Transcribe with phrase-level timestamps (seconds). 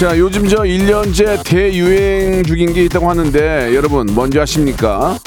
[0.00, 5.18] 자 요즘 저 1년째 대유행 중인 게 있다고 하는데 여러분 뭔지 아십니까?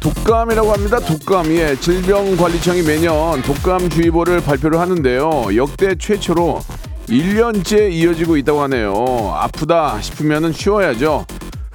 [0.00, 1.00] 독감이라고 합니다.
[1.00, 1.46] 독감.
[1.56, 1.74] 예.
[1.74, 5.56] 질병관리청이 매년 독감주의보를 발표를 하는데요.
[5.56, 6.60] 역대 최초로
[7.08, 8.94] 1년째 이어지고 있다고 하네요.
[9.34, 11.26] 아프다 싶으면 쉬어야죠.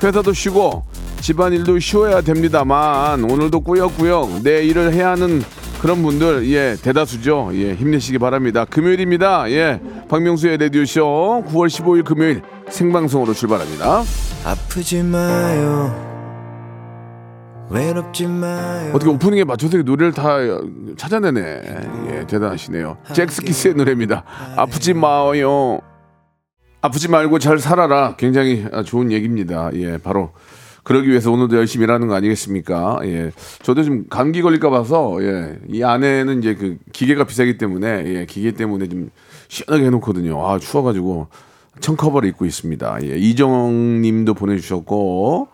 [0.02, 0.86] 회사도 쉬고
[1.20, 5.44] 집안일도 쉬어야 됩니다만 오늘도 꾸역꾸역 내 일을 해야 하는
[5.82, 7.50] 그런 분들 예 대다수죠.
[7.54, 8.66] 예 힘내시기 바랍니다.
[8.66, 9.50] 금요일입니다.
[9.50, 11.04] 예 박명수의 라디오 쇼
[11.48, 14.04] 9월 15일 금요일 생방송으로 출발합니다.
[14.46, 16.10] 아프지 마요
[17.72, 20.38] 외롭지 마요 어떻게 오프닝에 맞춰서 노래를 다
[20.98, 21.62] 찾아내네.
[22.12, 22.98] 예, 대단하시네요.
[23.14, 24.24] 잭스키스의 노래입니다.
[24.58, 25.80] 아프지 마요.
[26.82, 28.16] 아프지 말고 잘 살아라.
[28.18, 29.72] 굉장히 좋은 얘기입니다.
[29.74, 30.32] 예, 바로
[30.84, 33.00] 그러기 위해서 오늘도 열심히 일하는 거 아니겠습니까?
[33.04, 33.32] 예.
[33.62, 35.58] 저도 좀 감기 걸릴까 봐서 예.
[35.70, 39.12] 이 안에는 이제 그 기계가 비싸기 때문에 예, 기계 때문에 좀
[39.48, 40.46] 시원하게 해 놓거든요.
[40.46, 41.28] 아, 추워 가지고
[41.80, 43.00] 청커버를 입고 있습니다.
[43.04, 43.18] 예.
[43.18, 45.50] 이정 님도 보내 주셨고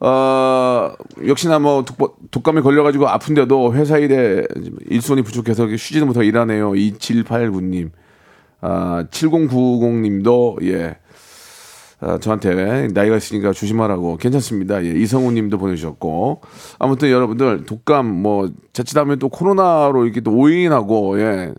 [0.00, 0.92] 어,
[1.26, 4.44] 역시나 뭐 독, 독감에 걸려가지고 아픈데도 회사 일에
[4.88, 6.72] 일손이 부족해서 쉬지도 못하고 일하네요.
[6.72, 7.90] 2789님.
[8.60, 10.96] 아, 7090님도, 예.
[12.00, 14.84] 아, 저한테 나이가 있으니까 조심하라고 괜찮습니다.
[14.84, 16.40] 예, 이성우 님도 보내주셨고.
[16.78, 21.52] 아무튼 여러분들 독감 뭐 자칫하면 또 코로나로 이렇게 또 오인하고, 예.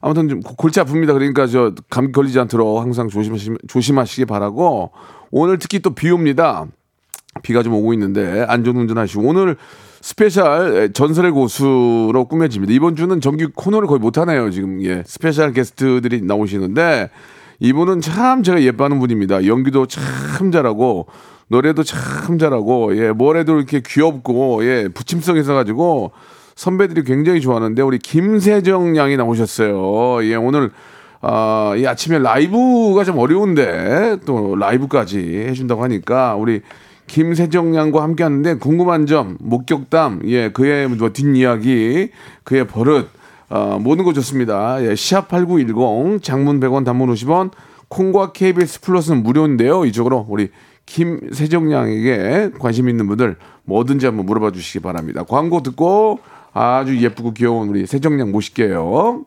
[0.00, 1.12] 아무튼 좀 고- 골치 아픕니다.
[1.14, 4.92] 그러니까 저 감기 걸리지 않도록 항상 조심하시, 조심하시기 바라고.
[5.30, 6.66] 오늘 특히 또 비 옵니다.
[7.42, 9.56] 비가 좀 오고 있는데 안전운전 하시고 오늘
[10.02, 12.72] special 전설의 고수로 꾸며집니다.
[12.74, 14.50] 이번 주는 정규 코너를 거의 못 하네요.
[14.50, 17.08] 지금 예 special guest들이 나오시는데
[17.62, 19.46] 이분은 참 제가 예뻐하는 분입니다.
[19.46, 21.06] 연기도 참 잘하고
[21.46, 26.10] 노래도 참 잘하고 예 뭐래도 이렇게 귀엽고 예 부침성 있어가지고
[26.56, 30.24] 선배들이 굉장히 좋아하는데 우리 김세정 양이 나오셨어요.
[30.24, 30.72] 예 오늘
[31.20, 36.62] 아, 이 아침에 라이브가 좀 어려운데 또 라이브까지 해준다고 하니까 우리
[37.06, 42.10] 김세정 양과 함께 하는데 궁금한 점, 목격담, 예, 그의 뭐 뒷이야기,
[42.42, 43.08] 그의 버릇,
[43.52, 44.82] 어, 모든 거 좋습니다.
[44.82, 47.50] 예, 시합 8910, 장문 100원, 단문 50원,
[47.88, 49.84] 콩과 KBS 플러스는 무료인데요.
[49.84, 50.48] 이쪽으로 우리
[50.86, 55.22] 김세정 양에게 관심 있는 분들 뭐든지 한번 물어봐 주시기 바랍니다.
[55.24, 56.20] 광고 듣고
[56.54, 59.26] 아주 예쁘고 귀여운 우리 세정 양 모실게요.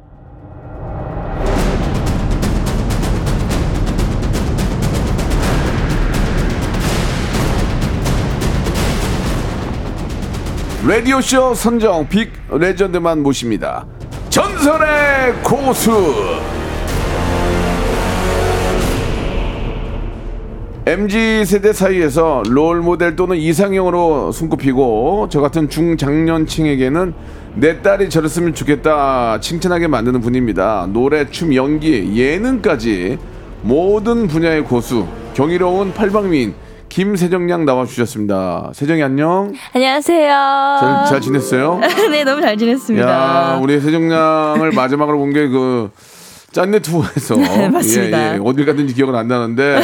[10.87, 13.85] 라디오쇼 선정 빅 레전드만 모십니다.
[14.29, 15.91] 전설의 고수.
[20.87, 27.13] MZ 세대 사이에서 롤 모델 또는 이상형으로 손꼽히고 저 같은 중장년층에게는
[27.57, 30.87] 내 딸이 저랬으면 좋겠다 칭찬하게 만드는 분입니다.
[30.91, 33.19] 노래, 춤, 연기, 예능까지
[33.61, 36.55] 모든 분야의 고수 경이로운 팔방미인
[36.91, 38.71] 김세정 양 나와주셨습니다.
[38.73, 39.53] 세정이 안녕.
[39.73, 40.77] 안녕하세요.
[40.81, 41.79] 잘, 잘 지냈어요?
[42.11, 43.09] 네, 너무 잘 지냈습니다.
[43.09, 45.89] 야, 우리 세정 양을 마지막으로 본 게 그
[46.51, 48.31] 짠내 투어에서 네, 맞습니다.
[48.31, 48.39] 예, 예.
[48.43, 49.79] 어딜 갔는지 기억은 안 나는데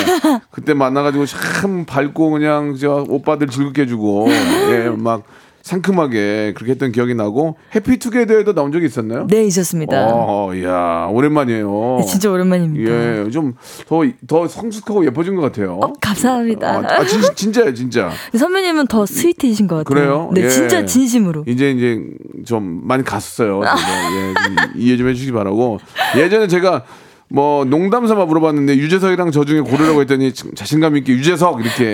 [0.51, 4.27] 그때 만나가지고 참 밝고 그냥 저 오빠들 즐겁게 해주고
[4.71, 5.23] 예, 막
[5.67, 9.27] 상큼하게 그렇게 했던 기억이 나고 해피투게더에도 나온 적이 있었나요?
[9.27, 10.07] 네, 있었습니다.
[10.13, 11.97] 어, 야 오랜만이에요.
[11.99, 12.91] 네, 진짜 오랜만입니다.
[12.91, 13.53] 예, 좀
[13.87, 15.79] 더 더 성숙하고 예뻐진 것 같아요.
[15.81, 16.69] 어, 감사합니다.
[16.69, 18.09] 아, 아, 진, 진짜예요, 진짜.
[18.37, 19.93] 선배님은 더 스위트이신 것 같아요.
[19.95, 20.29] 그래요?
[20.33, 20.49] 네, 예.
[20.49, 21.43] 진짜 진심으로.
[21.47, 22.01] 이제 이제
[22.45, 23.61] 좀 많이 갔었어요.
[23.63, 23.75] 제가.
[24.15, 25.79] 예, 좀 이해 좀 해주시기 바라고.
[26.17, 26.83] 예전에 제가
[27.29, 31.93] 뭐 농담 삼아 물어봤는데 유재석이랑 저 중에 고르라고 했더니 자신감 있게 유재석 이렇게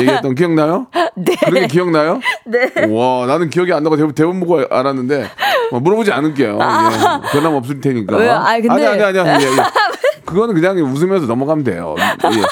[0.00, 0.86] 얘기했던 기억나요?
[1.16, 1.34] 네.
[1.36, 2.20] 그런 게 기억나요?
[2.44, 2.70] 네.
[2.90, 5.30] 와 나는 기억이 안 나고 대본, 대본 보고 알았는데
[5.70, 6.58] 뭐 물어보지 않을게요.
[6.60, 8.16] 예, 변함 없을 테니까.
[8.16, 8.32] 왜요?
[8.32, 9.44] 아, 근데- 아니 아니 아니 아니.
[9.44, 9.56] 예, 예.
[10.26, 11.94] 그거는 그냥 웃으면서 넘어가면 돼요.
[11.98, 12.42] 예.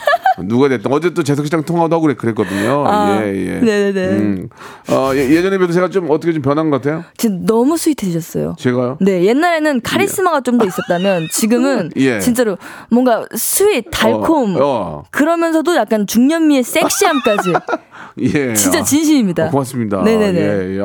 [0.42, 2.84] 누가 됐든 어제 또 재석 씨랑 통화도 하고 그랬거든요.
[2.86, 3.60] 아, 예, 예.
[3.60, 4.06] 네네네.
[4.19, 4.48] 음.
[4.90, 7.04] 어, 예, 전에 비해서 제가 좀 어떻게 좀 변한 것 같아요?
[7.16, 8.56] 진짜 너무 sweet해졌어요.
[8.58, 8.98] 제가요?
[9.00, 12.20] 네, 옛날에는 카리스마가 좀 더 있었다면 지금은 예.
[12.20, 12.56] 진짜로
[12.88, 15.02] 뭔가 sweet, 달콤 어, 어.
[15.10, 17.52] 그러면서도 약간 중년미의 섹시함까지
[18.22, 18.54] 예.
[18.54, 19.46] 진짜 아, 진심입니다.
[19.46, 20.02] 어, 고맙습니다.
[20.02, 20.40] 네네네.
[20.40, 20.81] 예, 예.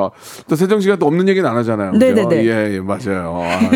[0.47, 1.91] 또 세정 씨가 또 없는 얘기는 안 하잖아요.
[1.91, 2.03] 그죠?
[2.05, 2.45] 네네네.
[2.45, 3.43] 예, 예, 맞아요.
[3.43, 3.69] 아,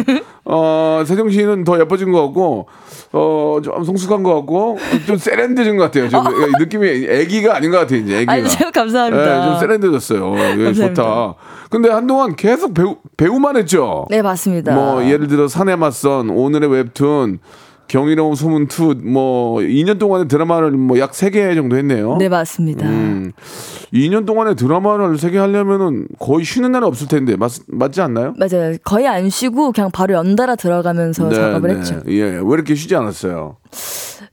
[0.46, 2.68] 어, 세정 씨는 더 예뻐진 것 같고,
[3.16, 6.10] 어, 좀 성숙한 것 같고, 좀 세련되진 것 같아요.
[6.10, 6.24] 좀
[6.60, 8.34] 느낌이 애기가 아닌 것 같아요, 이제 애기가.
[8.34, 8.44] 아니,
[8.74, 9.40] 감사합니다.
[9.40, 10.36] 예, 좀 세련돼졌어요.
[10.66, 10.74] 예.
[10.74, 11.36] 좋다.
[11.70, 14.06] 근데 한동안 계속 배우, 배우만 했죠?
[14.10, 14.74] 네, 맞습니다.
[14.74, 17.40] 뭐, 예를 들어, 사내 맞선, 오늘의 웹툰,
[17.88, 22.16] 경이로운 소문 two, 뭐, 2년 동안의 드라마를 뭐 약 3개 정도 했네요.
[22.18, 22.88] 네, 맞습니다.
[22.88, 23.32] 음,
[23.94, 28.34] 2년 동안에 드라마를 세개 하려면은 거의 쉬는 날이 없을 텐데 맞, 맞지 않나요?
[28.38, 28.76] 맞아요.
[28.84, 32.02] 거의 안 쉬고 그냥 바로 연달아 들어가면서 작업을 했죠.
[32.08, 33.58] 예, 왜 이렇게 쉬지 않았어요?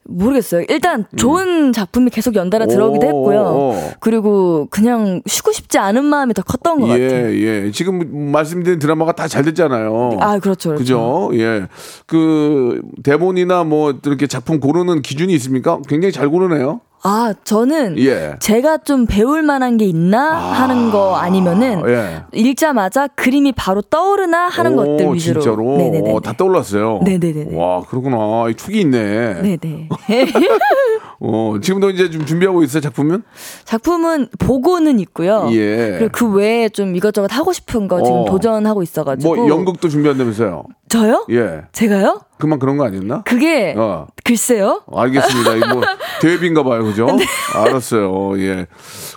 [0.05, 0.65] 모르겠어요.
[0.69, 3.41] 일단 좋은 작품이 계속 연달아 들어오기도 오, 했고요.
[3.43, 3.91] 오.
[4.01, 7.33] 그리고 그냥 쉬고 싶 지 않은 마음이 더 컸던 것 예, 같아요.
[7.37, 7.71] 예.
[7.71, 10.19] 지금 말씀드린 드라마가 다 잘 됐잖아요.
[10.21, 11.31] 아, 그렇죠, 그렇죠.
[11.31, 11.31] 그죠?
[11.41, 11.69] 예.
[12.07, 15.79] 그 대본이나 뭐 이렇게 작품 고르는 기준이 있습니까?
[15.89, 16.81] 굉장히 잘 고르네요.
[17.03, 18.35] 아, 저는 예.
[18.41, 22.23] 제가 좀 배울 만한 게 있나 하는 거 아니면은 예.
[22.33, 25.41] 읽자마자 그림이 바로 떠오르나 하는 오, 것들 위주로.
[25.41, 25.77] 진짜로?
[25.79, 26.13] 네네네.
[26.13, 27.01] 어, 다 떠올랐어요.
[27.05, 27.57] 네네네네.
[27.57, 28.49] 와, 그렇구나.
[28.51, 29.41] 이 촉이 있네.
[29.41, 29.89] 네네.
[31.21, 33.23] 어, 지금도 이제 좀 준비하고 있어요, 작품은?
[33.65, 35.49] 작품은 보고는 있고요.
[35.53, 35.97] 예.
[35.99, 38.25] 그리고 그 외에 좀 이것저것 하고 싶은 거 지금 어.
[38.27, 39.37] 도전하고 있어가지고.
[39.37, 40.65] 뭐 연극도 준비한다면서요?
[40.91, 41.25] 저요?
[41.31, 41.63] 예.
[41.73, 42.21] 제가요?
[42.39, 43.23] 그만 그런 거 아니었나?
[43.23, 44.07] 그게 어.
[44.25, 44.83] 글쎄요.
[44.93, 45.55] 알겠습니다.
[45.57, 45.83] 이거 뭐
[46.21, 47.07] 대회비인가 봐요, 그죠?
[47.07, 47.25] 네.
[47.55, 48.39] 알았어요.
[48.41, 48.67] 예.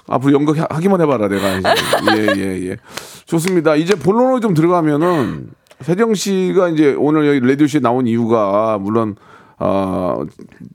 [0.07, 1.55] 앞으로 연극 하- 하기만 해봐라, 내가.
[2.15, 2.77] 예, 예, 예.
[3.25, 3.75] 좋습니다.
[3.75, 5.49] 이제 본론으로 좀 들어가면은
[5.81, 9.15] 세정 씨가 이제 오늘 여기 라디오쇼에 나온 이유가 물론
[9.59, 10.23] 어,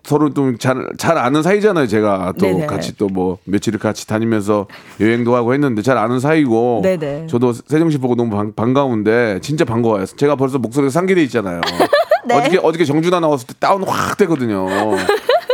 [0.04, 1.86] 서로 좀잘잘 아는 사이잖아요.
[1.88, 2.66] 제가 또 네네.
[2.66, 4.66] 같이 또 뭐 며칠을 같이 다니면서
[5.00, 6.80] 여행도 하고 했는데 잘 아는 사이고.
[6.82, 7.26] 네네.
[7.26, 10.04] 저도 세정 씨 보고 너무 반, 반가운데 진짜 반가워요.
[10.06, 11.60] 제가 벌써 목소리가 상기돼 있잖아요.
[12.26, 12.34] 네.
[12.34, 14.66] 어저께 어저께 정준하 나왔을 때 다운 확 되거든요.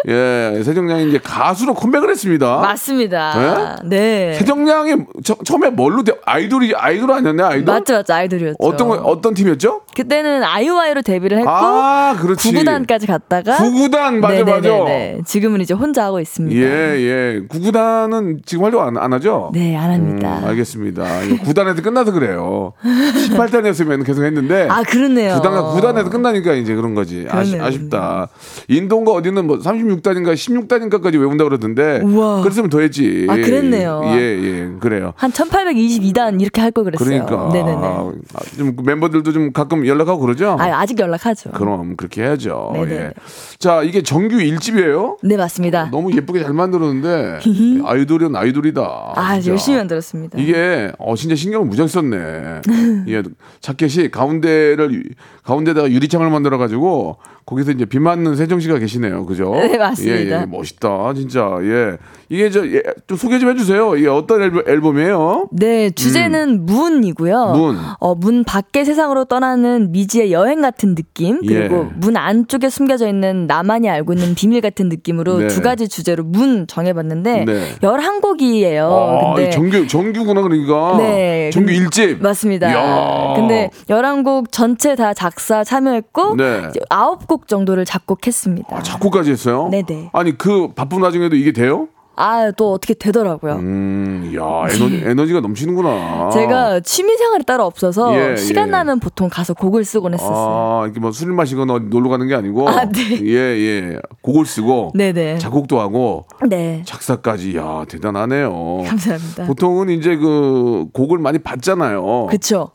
[0.06, 2.58] 예, 세정양이 이제 가수로 컴백을 했습니다.
[2.58, 3.80] 맞습니다.
[3.84, 4.34] 네.
[4.34, 6.12] 세정양이 처, 처음에 뭘로 돼?
[6.26, 7.74] 아이돌이 아이돌 아니었네 아이돌?
[7.74, 8.12] 맞죠, 맞죠.
[8.12, 8.56] 아이돌이었죠.
[8.58, 9.80] 어떤 거- 어떤 팀이었죠?
[9.96, 12.50] 그때는 아이오아이로 데뷔를 했고 아, 그렇지.
[12.52, 14.60] 구구단까지 갔다가 구구단 맞아 맞아.
[14.60, 15.18] 네네네네.
[15.24, 16.60] 지금은 이제 혼자 하고 있습니다.
[16.60, 16.66] 예,
[17.00, 17.40] 예.
[17.48, 19.50] 구구단은 지금 활동 안, 안 하죠?
[19.54, 20.40] 네, 안 합니다.
[20.40, 21.22] 음, 알겠습니다.
[21.22, 22.72] 이거 구단에서 끝나서 그래요.
[22.82, 24.66] 18단이었으면 계속 했는데.
[24.70, 25.34] 아, 그렇네요.
[25.36, 27.24] 구단가 구단에서 끝나니까 이제 그런 거지.
[27.24, 28.28] 그러네요, 아쉽다.
[28.68, 32.00] 인도인가 어디는 뭐 36 단인가 16단인가까지 외운다 그러던데.
[32.02, 32.42] 우와.
[32.42, 33.26] 그랬으면 더 했지.
[33.28, 34.02] 아, 그랬네요.
[34.16, 34.68] 예, 예.
[34.80, 35.12] 그래요.
[35.16, 37.24] 한 1822단 이렇게 할 걸 그랬어요.
[37.24, 37.76] 그러니까 네네네.
[37.80, 38.12] 아,
[38.56, 40.56] 좀 멤버들도 좀 가끔 연락하고 그러죠.
[40.58, 41.52] 아, 아직 연락하죠.
[41.52, 42.70] 그럼 그렇게 해야죠.
[42.74, 42.94] 네네.
[42.94, 43.10] 예.
[43.58, 45.18] 자 이게 정규 1집이에요.
[45.22, 45.88] 네, 맞습니다.
[45.92, 47.38] 너무 예쁘게 잘 만들었는데
[47.84, 49.12] 아이돌은 아이돌이다.
[49.14, 49.50] 아, 진짜.
[49.52, 50.38] 열심히 만들었습니다.
[50.40, 52.60] 이게 어 진짜 신경을 무지하게 썼네.
[53.08, 53.22] 예,
[53.60, 55.02] 자켓이 가운데를 유-
[55.44, 59.26] 가운데다가 유리창을 만들어 가지고 거기서 이제 비 맞는 세정 씨가 계시네요.
[59.26, 59.52] 그죠?
[59.60, 60.16] 네, 맞습니다.
[60.38, 61.12] 예, 예, 멋있다.
[61.14, 61.50] 진짜.
[61.62, 61.98] 예.
[62.30, 63.94] 이게 저 예, 좀 소개 좀 해 주세요.
[63.96, 65.48] 이게 어떤 앨범, 앨범이에요?
[65.52, 67.52] 네, 주제는 문이고요.
[67.54, 67.58] 음.
[67.60, 67.76] 문.
[68.00, 71.94] 어, 문 밖의 세상으로 떠나는 미지의 여행 같은 느낌, 그리고 예.
[71.96, 75.46] 문 안쪽에 숨겨져 있는 나만이 알고 있는 비밀 같은 느낌으로 네.
[75.48, 77.74] 두 가지 주제로 문 정해 봤는데, 네.
[77.82, 78.88] 11곡이에요.
[78.90, 80.96] 아, 근데 정규 정규구나 그러니까.
[80.98, 81.50] 네.
[81.52, 82.70] 정규 근- 일집 맞습니다.
[82.70, 83.34] 이야.
[83.36, 86.66] 근데 11곡 전체 다 작사 참여했고 네.
[86.70, 88.76] 이제 9곡 정도를 작곡했습니다.
[88.76, 89.68] 아, 작곡까지 했어요?
[89.70, 90.10] 네네.
[90.12, 91.88] 아니 그 바쁜 와중에도 이게 돼요?
[92.16, 93.54] 아, 또 어떻게 되더라고요.
[93.54, 96.30] 음, 야 에너지, 에너지가 넘치는구나.
[96.32, 98.70] 제가 취미 생활이 따로 없어서 예, 시간 예.
[98.70, 100.36] 나면 보통 가서 곡을 쓰곤 했었어요.
[100.36, 102.68] 아, 이렇게 뭐 술 마시거나 놀러 가는 게 아니고.
[102.68, 103.20] 아, 네.
[103.20, 103.98] 예, 예.
[104.22, 104.92] 곡을 쓰고.
[104.94, 105.38] 네네.
[105.38, 106.26] 작곡도 하고.
[106.48, 106.82] 네.
[106.86, 107.56] 작사까지.
[107.56, 108.84] 야, 대단하네요.
[108.86, 109.46] 감사합니다.
[109.46, 112.26] 보통은 이제 그 곡을 많이 받잖아요.
[112.30, 112.70] 그쵸.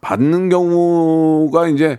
[0.00, 1.98] 받는 경우가 이제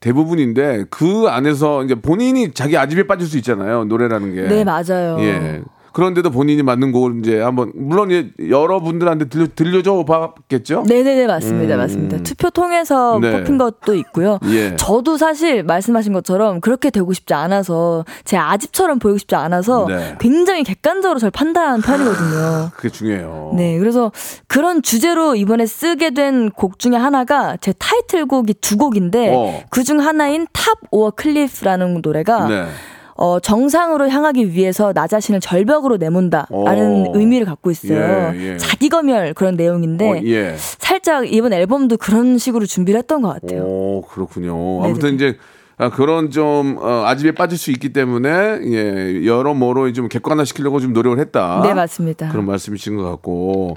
[0.00, 3.84] 대부분인데 그 안에서 이제 본인이 자기 아집에 빠질 수 있잖아요.
[3.84, 4.42] 노래라는 게.
[4.42, 5.16] 네, 맞아요.
[5.20, 5.62] 예.
[5.92, 10.84] 그런데도 본인이 만든 곡을 이제 한번 물론 이제 여러분들한테 들려 들려줘 봤겠죠?
[10.88, 11.74] 네네네, 맞습니다.
[11.74, 11.78] 음.
[11.78, 12.16] 맞습니다.
[12.22, 13.32] 투표 통해서 네.
[13.32, 14.38] 뽑힌 것도 있고요.
[14.46, 14.76] 예.
[14.76, 20.16] 저도 사실 말씀하신 것처럼 그렇게 되고 싶지 않아서 제 아집처럼 보이고 싶지 않아서 네.
[20.20, 22.70] 굉장히 객관적으로 절 판단하는 편이거든요.
[22.76, 23.52] 그게 중요해요.
[23.56, 24.10] 네, 그래서
[24.46, 29.62] 그런 주제로 이번에 쓰게 된 곡 중에 하나가 제 타이틀곡이 두 곡인데 어.
[29.70, 32.66] 그중 하나인 Top or Cliff라는 노래가 네.
[33.14, 37.12] 어, 정상으로 향하기 위해서 나 자신을 절벽으로 내몬다라는 오.
[37.14, 38.32] 의미를 갖고 있어요.
[38.34, 38.56] 예, 예.
[38.56, 40.54] 자기검열 그런 내용인데 어, 예.
[40.56, 43.62] 살짝 이번 앨범도 그런 식으로 준비를 했던 것 같아요.
[43.64, 44.54] 오, 그렇군요.
[44.54, 44.88] 네네네.
[44.88, 45.36] 아무튼 이제
[45.78, 50.92] 아, 그런 좀 어, 아집에 빠질 수 있기 때문에 예, 여러모로 좀 객관화 시키려고 좀
[50.92, 51.60] 노력을 했다.
[51.64, 52.28] 네, 맞습니다.
[52.30, 53.76] 그런 말씀이신 것 같고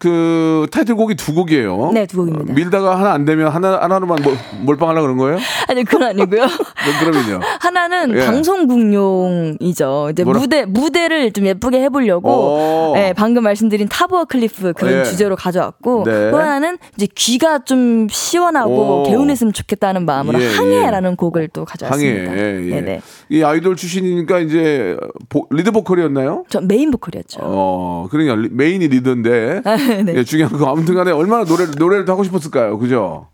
[0.00, 1.90] 그 타이틀곡이 두 곡이에요.
[1.94, 2.52] 네, 두 곡입니다.
[2.52, 5.38] 어, 밀다가 하나 안 되면 하나 하나로만 몰, 몰빵하려 그런 거예요?
[5.68, 6.40] 아니 그건 아니고요.
[6.48, 7.40] 그럼- 그러면요.
[7.60, 8.24] 하나는 예.
[8.24, 10.08] 방송국용이죠.
[10.12, 12.94] 이제 뭐라- 무대 무대를 좀 예쁘게 해 보려고, 오.
[12.96, 15.04] 예, 방금 말씀드린 타버어 클리프 그런 예.
[15.04, 16.30] 주제로 가져왔고, 네.
[16.30, 19.02] 또 하나는 이제 귀가 좀 시원하고 오.
[19.04, 22.30] 개운했으면 좋겠다는 마음으로 예, 항해라는 곡을 또 가져왔습니다.
[22.30, 22.40] 항해.
[22.42, 22.70] 예.
[22.70, 23.00] 네네.
[23.28, 24.96] 이 아이돌 출신이니까 이제
[25.28, 26.44] 보- lead 보컬이었나요?
[26.48, 27.40] 저 메인 보컬이었죠.
[27.42, 29.62] 어, 그러니까 리- main이 리더인데
[30.04, 30.14] 네.
[30.16, 33.28] 예, 중요한 거 아무튼간에 얼마나 노래를 노래를 더 하고 싶었을까요, 그죠?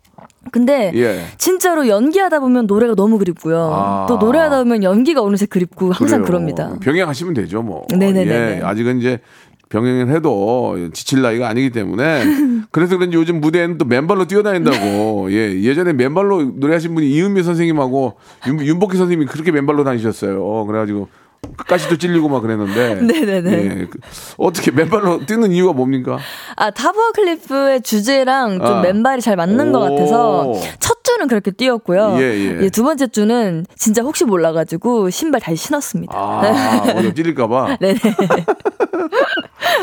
[0.53, 1.25] 근데 예.
[1.39, 3.71] 진짜로 연기하다 보면 노래가 너무 그립고요.
[3.73, 4.07] 아.
[4.09, 6.27] 또 노래하다 보면 연기가 어느새 그립고 항상 그래요.
[6.27, 7.85] 그럽니다 병행하시면 되죠, 뭐.
[7.91, 8.59] 네네네네.
[8.59, 9.21] 예, 아직은 이제
[9.69, 12.23] 병행을 해도 지칠 나이가 아니기 때문에
[12.71, 15.31] 그래서 그런지 요즘 무대에는 또 맨발로 뛰어다닌다고.
[15.35, 20.65] 예, 예전에 맨발로 노래하신 분이 이은미 선생님하고 윤, 윤복희 선생님이 그렇게 맨발로 다니셨어요.
[20.67, 21.09] 그래가지고
[21.57, 22.95] 끝까지도 찔리고 막 그랬는데.
[23.03, 23.53] 네네네.
[23.53, 23.99] 예, 그-
[24.37, 26.19] 어떻게 맨발로 뛰는 이유가 뭡니까?
[26.57, 28.81] 아 타버 클리프의 주제랑 좀 아.
[28.83, 29.83] 맨발이 잘 맞는 것 오.
[29.95, 32.17] 같아서 첫 주는 그렇게 뛰었고요.
[32.19, 32.69] 예, 예.
[32.71, 36.13] 두 번째 주는 진짜 혹시 몰라가지고 신발 다시 신었습니다.
[36.15, 37.79] 아, 오늘 찔릴까봐.
[37.81, 37.99] 네네.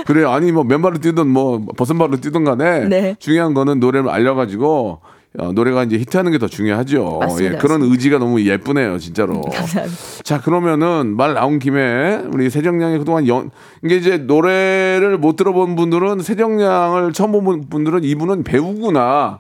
[0.05, 3.15] 그래 아니 뭐 맨발로 뛰든 뭐 벗은 발로 뛰든 간에 네.
[3.19, 5.00] 중요한 거는 노래를 알려가지고
[5.39, 7.17] 어, 노래가 이제 히트하는 게 더 중요하죠.
[7.21, 9.41] 맞습니다, 예, 그런 의지가 너무 예쁘네요, 진짜로.
[9.49, 9.97] 감사합니다.
[10.23, 13.49] 자 그러면은 말 나온 김에 우리 세정량이 그동안 연
[13.83, 19.39] 이게 이제 노래를 못 들어본 분들은 세정량을 처음 본 분들은 이분은 배우구나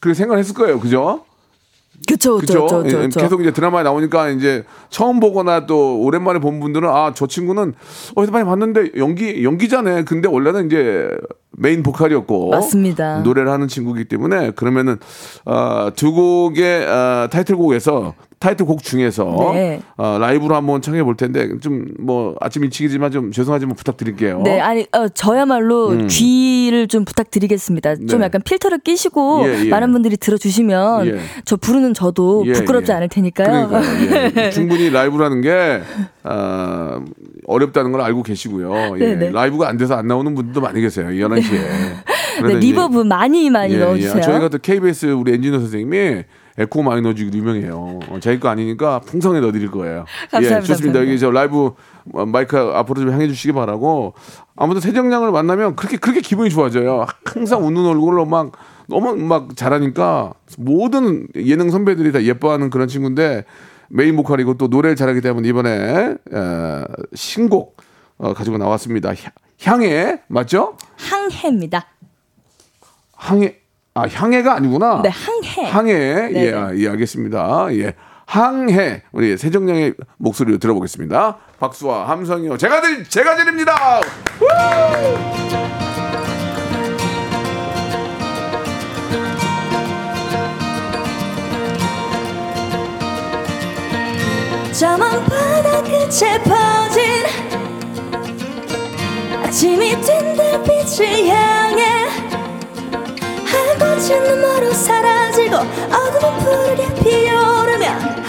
[0.00, 1.24] 그렇게 생각했을 거예요, 그죠?
[2.06, 3.20] 그쵸, 그쵸, 예, 그쵸.
[3.20, 7.74] 계속 이제 드라마에 나오니까 이제 처음 보거나 또 오랜만에 본 분들은 아 저 친구는
[8.14, 10.04] 어디서 많이 봤는데 연기 연기자네.
[10.04, 11.08] 근데 원래는 이제
[11.56, 13.20] 메인 보컬이었고 맞습니다.
[13.20, 14.98] 노래를 하는 친구이기 때문에 그러면은
[15.44, 19.80] 어, 두 곡의 어, 타이틀곡에서 타이틀곡 중에서 네.
[19.96, 24.42] 어, 라이브로 한번 청해 볼 텐데 좀 뭐 아침 일찍이지만 좀 죄송하지만 부탁드릴게요.
[24.42, 27.96] 네, 아니, 어, 저야말로 귀를 좀 부탁드리겠습니다.
[27.96, 28.18] 좀 음.
[28.18, 28.24] 네.
[28.24, 29.68] 약간 필터를 끼시고 예, 예.
[29.70, 31.18] 많은 분들이 들어주시면 예.
[31.44, 32.96] 저 부르는 저도 예, 부끄럽지 예.
[32.96, 33.68] 않을 테니까요.
[33.68, 34.32] 그러니까요.
[34.36, 34.50] 예.
[34.52, 35.80] 충분히 라이브라는 게
[36.24, 37.02] 어,
[37.46, 38.96] 어렵다는 걸 알고 계시고요.
[38.98, 39.14] 예.
[39.14, 39.30] 네네.
[39.30, 41.06] 라이브가 안 돼서 안 나오는 분들도 많이 계세요.
[41.08, 41.60] 11시에.
[42.42, 44.22] 네, reverb 많이 많이 넣어주세요.
[44.22, 46.24] 저희가 또 KBS 우리 엔지니어 선생님이
[46.56, 47.98] 에코 많이 넣어주기로 유명해요.
[48.08, 50.04] 어, 자기 거 아니니까 풍성히 넣어드릴 거예요.
[50.30, 50.74] 감사합니다, 예, 좋습니다.
[51.00, 51.00] 감사합니다.
[51.00, 51.72] 여기 저 라이브
[52.12, 54.14] 어, 마이크 앞으로 좀 향해 주시기 바라고.
[54.56, 57.06] 아무튼 세정 양을 만나면 그렇게 그렇게 기분이 좋아져요.
[57.24, 58.52] 항상 웃는 얼굴로 막
[58.88, 63.44] 너무 막 잘하니까 모든 예능 선배들이 다 예뻐하는 그런 친구인데
[63.88, 67.76] 메인 보컬이고 또 노래를 잘하기 때문에 이번에 어, 신곡
[68.18, 69.08] 어, 가지고 나왔습니다.
[69.10, 69.32] 향-
[69.64, 70.76] 향해 맞죠?
[70.98, 71.86] 항해입니다.
[73.24, 73.56] 항해
[73.94, 75.00] 아 향해가 아니구나.
[75.02, 75.70] 네, 항해.
[75.70, 76.52] 항해 예, 네네.
[76.52, 77.68] 아, 예 알겠습니다.
[77.72, 77.94] 예.
[78.26, 81.38] 항해 우리 세정량의 목소리를 들어보겠습니다.
[81.58, 82.58] 박수와 함성이요.
[82.58, 84.00] 제가 드 제가 드립니다.
[94.72, 97.24] 저먼 바다 끝에 퍼진
[99.44, 102.23] 아침이 뜬 달빛을 향해
[103.74, 108.24] 한 꽃은 눈으로 사라지고 어둠은 푸르게 피어오르면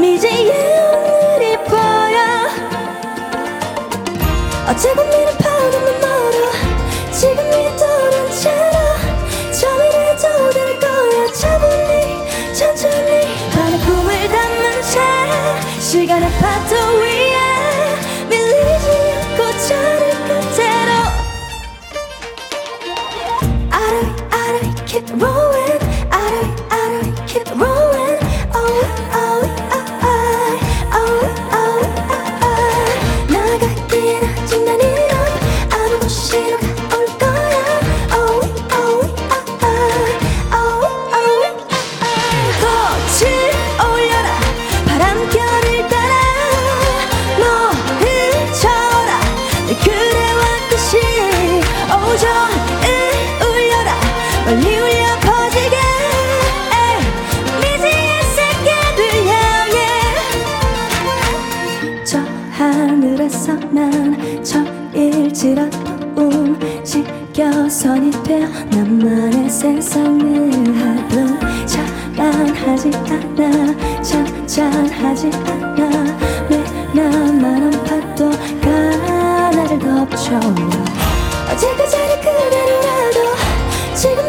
[0.00, 0.52] 미지의
[0.92, 2.48] 오늘이 보여.
[4.68, 6.63] 어제 봄이는 파도는 멀어
[82.20, 83.34] 그대로라도
[83.94, 84.23] 지금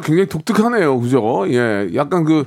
[0.00, 1.44] 굉장히 독특하네요, 그죠?
[1.48, 2.46] 예, 약간 그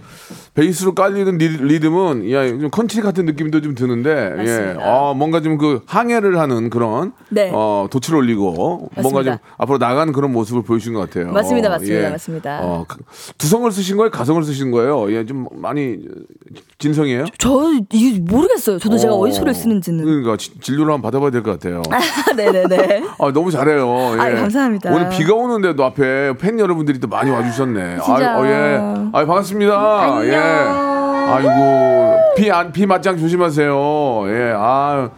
[0.54, 4.82] 베이스로 깔리는 리, 리듬은 야, 좀 컨트리 같은 느낌도 좀 드는데, 예, 맞습니다.
[4.84, 7.52] 아, 뭔가 좀 그 항해를 하는 그런 네.
[7.54, 9.40] 어, 돛을 올리고 뭔가 좀 맞습니다.
[9.58, 11.32] 앞으로 나가는 그런 모습을 보여준 것 같아요.
[11.32, 12.60] 맞습니다, 맞습니다, 맞습니다.
[12.64, 12.98] 어, 그-
[13.38, 15.12] 두성을 쓰신 거예요, 가성을 쓰신 거예요?
[15.14, 15.98] 예, 좀 많이
[16.80, 17.26] 진성이에요?
[17.38, 18.80] 저 이게 모르겠어요.
[18.80, 20.04] 저도 제가 어, 어디서를 쓰는지는.
[20.04, 21.82] 그러니까 지- 진료를 한번 받아봐야 될 것 같아요.
[22.36, 23.04] 네네네.
[23.20, 24.14] 아, 너무 잘해요.
[24.16, 24.20] 예.
[24.20, 24.92] 아유, 감사합니다.
[24.94, 27.98] 오늘 비가 오는데도 앞에 팬 여러분들이 또 많이 와주셨네.
[28.04, 28.36] 진짜.
[28.36, 28.78] 아유, 어, 예.
[29.14, 30.04] 아유, 반갑습니다.
[30.18, 30.26] 안녕.
[30.26, 30.41] 예.
[30.42, 33.74] 아이고, 비, 안, 비 맞장 조심하세요.
[34.28, 34.54] 예.
[34.56, 35.10] 아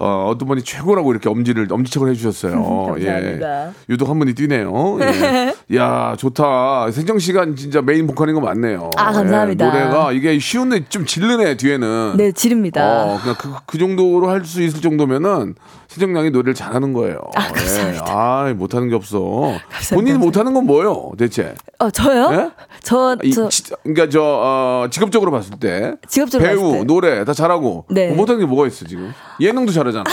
[0.00, 2.52] 어, 어떤 분이 최고라고 이렇게 엄지를, 엄지척을 해주셨어요.
[2.94, 3.66] 감사합니다.
[3.68, 3.72] 예.
[3.90, 4.98] 유독 한 분이 뛰네요.
[5.02, 5.54] 예.
[5.76, 6.90] 야, 좋다.
[6.90, 8.90] 생정 시간 진짜 메인 보컬인 거 맞네요.
[8.96, 9.66] 아, 감사합니다.
[9.66, 9.70] 예.
[9.70, 12.14] 노래가 이게 쉬운데 좀 질르네, 뒤에는.
[12.16, 13.04] 네, 지릅니다.
[13.04, 15.54] 어, 그냥 그, 그 정도로 할 수 있을 정도면은
[15.88, 17.18] 세정량이 노래를 잘하는 거예요.
[17.36, 18.04] 아, 감사합니다.
[18.08, 18.10] 예.
[18.10, 19.18] 아, 못하는 게 없어.
[19.20, 19.94] 감사합니다.
[19.94, 21.54] 본인이 못하는 건 뭐예요, 대체?
[21.78, 22.30] 어, 저요?
[22.32, 22.50] 예?
[22.82, 26.84] 저, 이, 저, 지- 그러니까 저 어, 직업적으로 봤을 때 직업적으로 배우, 봤을 때.
[26.86, 28.08] 노래 다 잘하고 네.
[28.08, 29.12] 뭐 못하는 게 뭐가 있어 지금?
[29.40, 30.04] 예능도 잘하 잖아.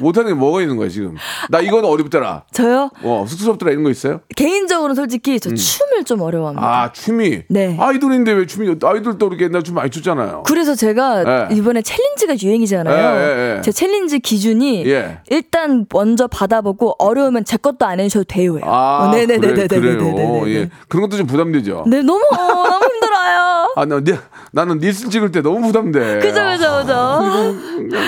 [0.00, 1.14] 못하는 게 뭐가 있는 거야 지금?
[1.50, 2.44] 나 이건 어렵더라.
[2.50, 2.88] 저요?
[3.02, 4.20] 어, 쑥스럽더라 이런 거 있어요?
[4.34, 6.66] 개인적으로 솔직히 저 춤을 좀 어려워합니다.
[6.66, 6.72] 음.
[6.72, 7.42] 아 춤이.
[7.50, 7.76] 네.
[7.78, 8.74] 아이돌인데 왜 춤이?
[8.82, 10.44] 아이돌도 이렇게 옛날 춤 많이 췄잖아요.
[10.46, 11.54] 그래서 제가 예.
[11.54, 13.56] 이번에 챌린지가 유행이잖아요.
[13.58, 13.60] 예.
[13.60, 15.18] 제 챌린지 기준이 예.
[15.28, 18.64] 일단 먼저 받아보고 어려우면 제 것도 안 해주셔도 돼요예요.
[18.64, 19.68] 아, 네네네네네네네.
[19.68, 20.48] 그래 요.
[20.48, 20.70] 예.
[20.88, 21.84] 그런 것도 좀 부담되죠.
[21.86, 23.72] 네, 너무 어, 너무 힘들어요.
[23.76, 24.18] 아, 나, 니-
[24.52, 26.18] 나는 릴스 찍을 때 너무 부담돼.
[26.20, 27.98] 그죠, 그죠, 그죠.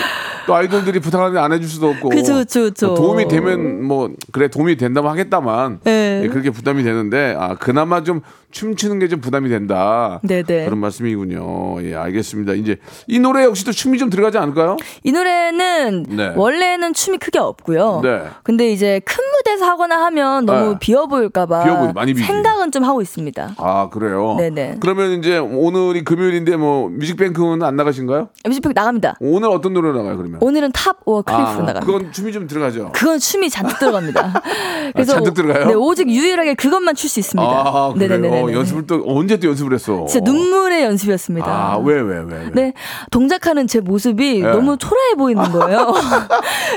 [0.47, 2.11] 또 아이돌들이 부탁하는데 안 해줄 수도 없고.
[2.11, 2.87] 그죠, 그죠.
[2.87, 5.81] 뭐 도움이 되면 뭐 그래 도움이 된다면 하겠다만.
[5.85, 6.23] 네.
[6.25, 8.21] 예, 그렇게 부담이 되는데 아 그나마 좀
[8.59, 10.21] 춤추는 게 좀 부담이 된다.
[10.23, 10.65] 네네.
[10.65, 11.83] 그런 말씀이군요.
[11.85, 12.55] 예, 알겠습니다.
[12.55, 14.77] 이제 이 노래 역시 또 춤이 좀 들어가지 않을까요?
[15.03, 16.33] 이 노래는 네.
[16.37, 18.01] 원래는 춤이 크게 없고요.
[18.03, 18.23] 네.
[18.45, 20.77] 근데 이제 큰 무대에서 하거나 하면 너무 네.
[20.81, 22.27] 비어 보일까봐 비어 보이- 많이 비지.
[22.27, 23.57] 생각은 좀 하고 있습니다.
[23.59, 24.37] 아 그래요.
[24.39, 24.77] 네네.
[24.81, 28.29] 그러면 이제 오늘이 금요일인데 뭐 뮤직뱅크는 안 나가신가요?
[28.47, 29.17] 뮤직뱅크 나갑니다.
[29.21, 30.39] 오늘 어떤 노래 나가요 그러면?
[30.41, 31.81] 오늘은 Top or Cliff로 아, 나갑니다.
[31.81, 32.93] 그건 춤이 좀 들어가죠.
[32.95, 34.43] 그건 춤이 잔뜩 들어갑니다.
[34.95, 35.67] 그래서 잔뜩 들어가요?
[35.67, 37.47] 네, 오직 유일하게 그것만 출 수 있습니다.
[37.51, 37.93] 아?
[37.97, 38.55] 네네네 네.
[38.55, 40.07] 연습을 또 언제 또 연습을 했어?
[40.07, 41.47] 진짜 눈물의 연습이었습니다.
[41.47, 42.25] 아, 왜, 왜, 왜?
[42.45, 42.51] 왜?
[42.55, 42.73] 네,
[43.11, 44.51] 동작하는 제 모습이 네.
[44.51, 45.79] 너무 초라해 보이는 거예요.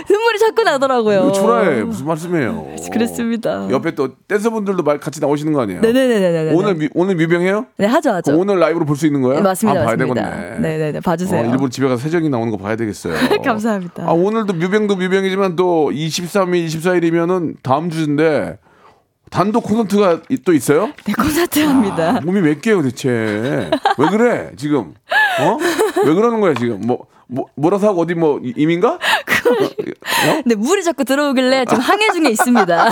[0.10, 1.32] 눈물이 자꾸 나더라고요.
[1.32, 1.84] 초라해.
[1.84, 2.68] 무슨 말씀이에요?
[2.92, 3.68] 그렇습니다.
[3.70, 5.82] 옆에 또 댄서분들도 말 같이 나오시는 거 아니에요?
[5.82, 6.54] 네네네네네.
[6.54, 7.66] 오늘 미, 오늘 뮤병해요?
[7.78, 8.38] 네 하죠 하죠.
[8.38, 9.36] 오늘 라이브로 볼 수 있는 거예요?
[9.38, 9.96] 네, 맞습니다, 아, 봐야.
[9.96, 10.22] 되겠네.
[10.60, 11.42] 네네네, 봐주세요.
[11.42, 13.14] 어, 일부러 집에 가서 세정이 나오는 거 봐야 되겠어요.
[13.46, 14.04] 감사합니다.
[14.08, 18.58] 아, 오늘도 뮤병도 뮤병이지만 또 23일, 24일이면은 다음 주인데
[19.30, 20.90] 단독 콘서트가 이- 또 있어요?
[21.06, 22.20] 네 콘서트 합니다.
[22.24, 23.10] 몸이 몇 개예요, 대체?
[23.98, 24.94] 왜 그래, 지금?
[25.42, 25.58] 어?
[26.06, 26.82] 왜 그러는 거야, 지금?
[26.82, 28.94] 뭐, 뭐 뭐라서 하고 어디 뭐 이- 이민가?
[28.94, 29.00] 어?
[30.46, 32.90] 네 물이 자꾸 들어오길래 지금 항해 중에 있습니다.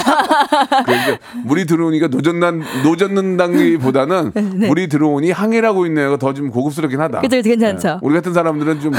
[0.85, 4.31] 그러니까 물이 들어오니까 노젓난 노젓는다기보다는
[4.67, 6.17] 물이 들어오니 항해라고 있네요.
[6.17, 7.21] 더 좀 고급스럽긴 하다.
[7.21, 7.99] 그죠, 괜찮죠.
[8.01, 8.91] 우리 같은 사람들은 좀,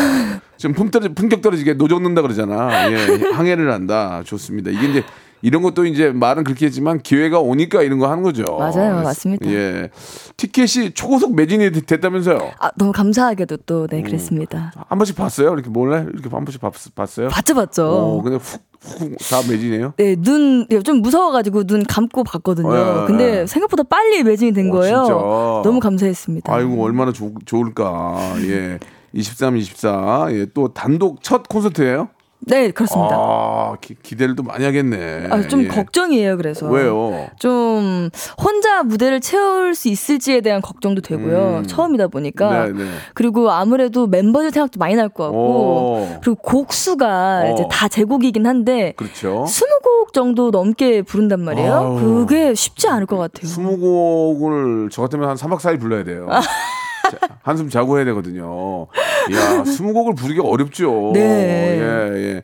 [0.56, 2.90] 좀 품 떨어, 품격 떨어지게 노젓는다 그러잖아.
[2.90, 2.96] 예,
[3.32, 4.22] 항해를 한다.
[4.24, 4.70] 좋습니다.
[4.70, 5.04] 이게 이제
[5.46, 8.42] 이런 것도 이제 말은 그렇게 했지만 기회가 오니까 이런 거 하는 거죠.
[8.58, 9.00] 맞아요.
[9.04, 9.48] 맞습니다.
[9.48, 9.90] 예.
[10.36, 12.38] 티켓이 초고속 매진이 됐- 됐다면서요?
[12.58, 14.72] 아, 너무 감사하게도 또, 네, 그랬습니다.
[14.88, 15.52] 한 번씩 봤어요?
[15.54, 16.04] 이렇게 몰래?
[16.12, 17.28] 이렇게 한 번씩 봤, 봤어요?
[17.28, 17.86] 봤죠, 봤죠.
[17.86, 19.92] 오, 근데 훅, 훅, 다 매진이에요?
[19.98, 22.68] 네, 눈, 좀 무서워가지고 눈 감고 봤거든요.
[22.68, 23.46] 어, 예, 근데 예.
[23.46, 24.96] 생각보다 빨리 매진이 된 어, 거예요.
[25.04, 25.12] 진짜.
[25.14, 26.52] 너무 감사했습니다.
[26.52, 28.34] 아이고, 얼마나 좋, 좋을까.
[28.48, 28.80] 예.
[29.14, 30.26] 23, 24.
[30.32, 30.46] 예.
[30.52, 32.08] 또 단독 첫 콘서트예요
[32.40, 33.16] 네, 그렇습니다.
[33.16, 35.26] 아, 기, 기대를 또 많이 하겠네.
[35.30, 35.68] 아, 좀 예.
[35.68, 36.66] 걱정이에요, 그래서.
[36.68, 37.28] 왜요?
[37.40, 38.08] 좀
[38.40, 41.58] 혼자 무대를 채울 수 있을지에 대한 걱정도 되고요.
[41.62, 41.66] 음.
[41.66, 42.66] 처음이다 보니까.
[42.66, 42.84] 네, 네.
[43.14, 45.38] 그리고 아무래도 멤버들 생각도 많이 날 것 같고.
[45.38, 46.08] 오.
[46.22, 47.52] 그리고 곡수가 어.
[47.52, 48.92] 이제 다 제곡이긴 한데.
[48.96, 49.44] 그렇죠.
[49.48, 51.72] 20곡 정도 넘게 부른단 말이에요.
[51.72, 51.96] 아우.
[51.96, 53.46] 그게 쉽지 않을 것 같아요.
[53.48, 56.28] 스무 곡을 저 같으면 한 3박 4일 불러야 돼요.
[57.10, 58.86] 자, 한숨 자고 해야 되거든요.
[59.30, 61.12] 이야, 스무 곡을 부르기 어렵죠.
[61.14, 61.78] 네.
[61.80, 62.42] 예, 예.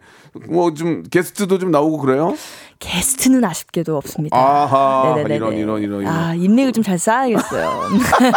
[0.48, 2.34] 뭐 좀 게스트도 좀 나오고 그래요?
[2.78, 4.36] 게스트는 아쉽게도 없습니다.
[4.36, 5.36] 아하, 네네네네.
[5.36, 6.12] 이런, 이런, 이런, 이런.
[6.12, 7.82] 아, 인맥을 좀 잘 쌓아야겠어요.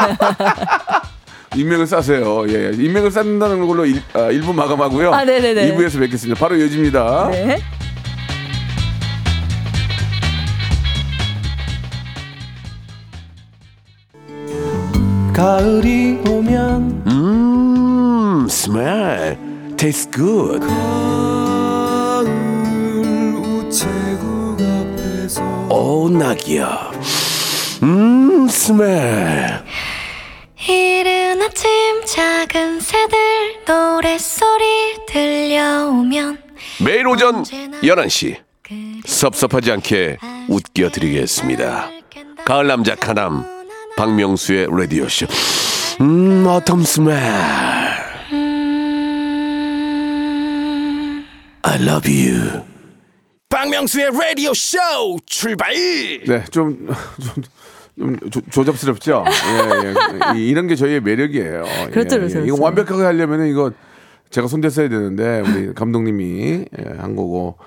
[1.56, 2.48] 인맥을 싸세요.
[2.50, 2.72] 예, 예.
[2.74, 5.14] 인맥을 쌓는다는 걸로 일, 아, 1부 마감하고요.
[5.14, 5.74] 아, 네네네.
[5.76, 6.40] 2부에서 뵙겠습니다.
[6.40, 7.30] 바로 이어집니다.
[7.32, 7.60] 네.
[15.36, 19.38] 가을이 오면 음, smell.
[19.76, 20.66] Tastes good.
[25.70, 26.92] 오, 낙이야.
[27.84, 29.62] 음, smell.
[30.70, 31.70] 이른 아침
[32.06, 33.18] 작은 새들
[33.68, 36.38] 노랫소리 들려오면
[36.82, 38.38] 매일 오전 11시
[39.06, 40.18] 섭섭하지 않게
[40.48, 41.90] 웃겨드리겠습니다.
[42.46, 43.55] 가을 남자 카남
[43.98, 45.28] 박명수의 라디오쇼.
[46.02, 47.22] 음, autumn smell.
[51.64, 52.64] I love you.
[53.50, 54.78] 박명수의 라디오 쇼
[55.26, 56.88] 출발 네, 좀,
[57.98, 59.24] 좀, 좀 조, 조잡스럽죠?
[59.28, 59.88] 예,
[60.36, 60.40] 예.
[60.40, 61.64] 이- 이런 게 저희의 매력이에요.
[61.92, 62.46] 그렇죠, 예, 그렇죠, 예.
[62.46, 62.58] 이거.
[62.60, 63.72] 완벽하게 하려면 이거
[64.30, 67.58] 제가 손댔어야 되는데, 우리 감독님이 예, 한 거고.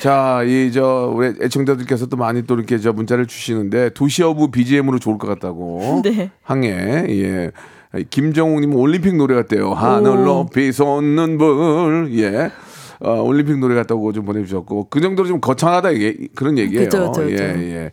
[0.00, 5.18] 자, 이, 저, 우리 애청자들께서 또 많이 또 이렇게 저 문자를 주시는데, 도시어부 BGM으로 좋을
[5.18, 6.02] 것 같다고.
[6.04, 6.30] 네.
[6.42, 7.50] 항해, 예.
[8.10, 9.72] 김정욱님 올림픽 노래 같대요.
[9.72, 12.50] 하늘 높이 솟는 불, 예.
[13.00, 16.84] 어, 올림픽 노래 같다고 좀 보내주셨고, 그 정도로 좀 거창하다, 이게, 그런 얘기예요.
[16.84, 17.42] 그쵸, 그쵸, 그쵸.
[17.42, 17.92] 예, 예.